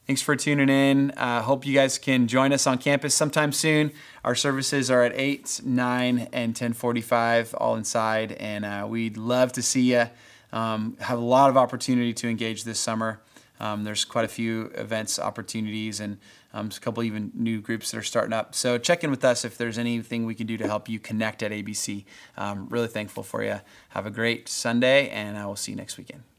Thanks 0.06 0.22
for 0.22 0.36
tuning 0.36 0.68
in. 0.68 1.10
I 1.16 1.38
uh, 1.38 1.42
hope 1.42 1.66
you 1.66 1.74
guys 1.74 1.98
can 1.98 2.28
join 2.28 2.52
us 2.52 2.66
on 2.66 2.78
campus 2.78 3.14
sometime 3.14 3.52
soon. 3.52 3.92
Our 4.24 4.36
services 4.36 4.90
are 4.90 5.02
at 5.02 5.12
8, 5.14 5.62
9, 5.64 6.18
and 6.32 6.50
1045 6.50 7.54
all 7.54 7.74
inside, 7.74 8.32
and 8.32 8.64
uh, 8.64 8.86
we'd 8.88 9.16
love 9.16 9.52
to 9.52 9.62
see 9.62 9.92
you. 9.92 10.06
Um, 10.52 10.96
have 11.00 11.18
a 11.18 11.24
lot 11.24 11.50
of 11.50 11.56
opportunity 11.56 12.14
to 12.14 12.28
engage 12.28 12.64
this 12.64 12.78
summer. 12.78 13.20
Um, 13.60 13.84
there's 13.84 14.04
quite 14.04 14.24
a 14.24 14.28
few 14.28 14.70
events, 14.74 15.18
opportunities, 15.18 16.00
and 16.00 16.18
um, 16.52 16.70
a 16.74 16.80
couple 16.80 17.02
even 17.02 17.32
new 17.34 17.60
groups 17.60 17.90
that 17.90 17.98
are 17.98 18.02
starting 18.02 18.32
up. 18.32 18.54
So 18.54 18.78
check 18.78 19.04
in 19.04 19.10
with 19.10 19.24
us 19.24 19.44
if 19.44 19.58
there's 19.58 19.78
anything 19.78 20.26
we 20.26 20.34
can 20.34 20.46
do 20.46 20.56
to 20.56 20.66
help 20.66 20.88
you 20.88 20.98
connect 20.98 21.42
at 21.42 21.52
ABC. 21.52 22.04
Um, 22.36 22.68
really 22.68 22.88
thankful 22.88 23.22
for 23.22 23.42
you. 23.42 23.60
Have 23.90 24.06
a 24.06 24.10
great 24.10 24.48
Sunday, 24.48 25.08
and 25.10 25.36
I 25.36 25.46
will 25.46 25.56
see 25.56 25.72
you 25.72 25.76
next 25.76 25.98
weekend. 25.98 26.35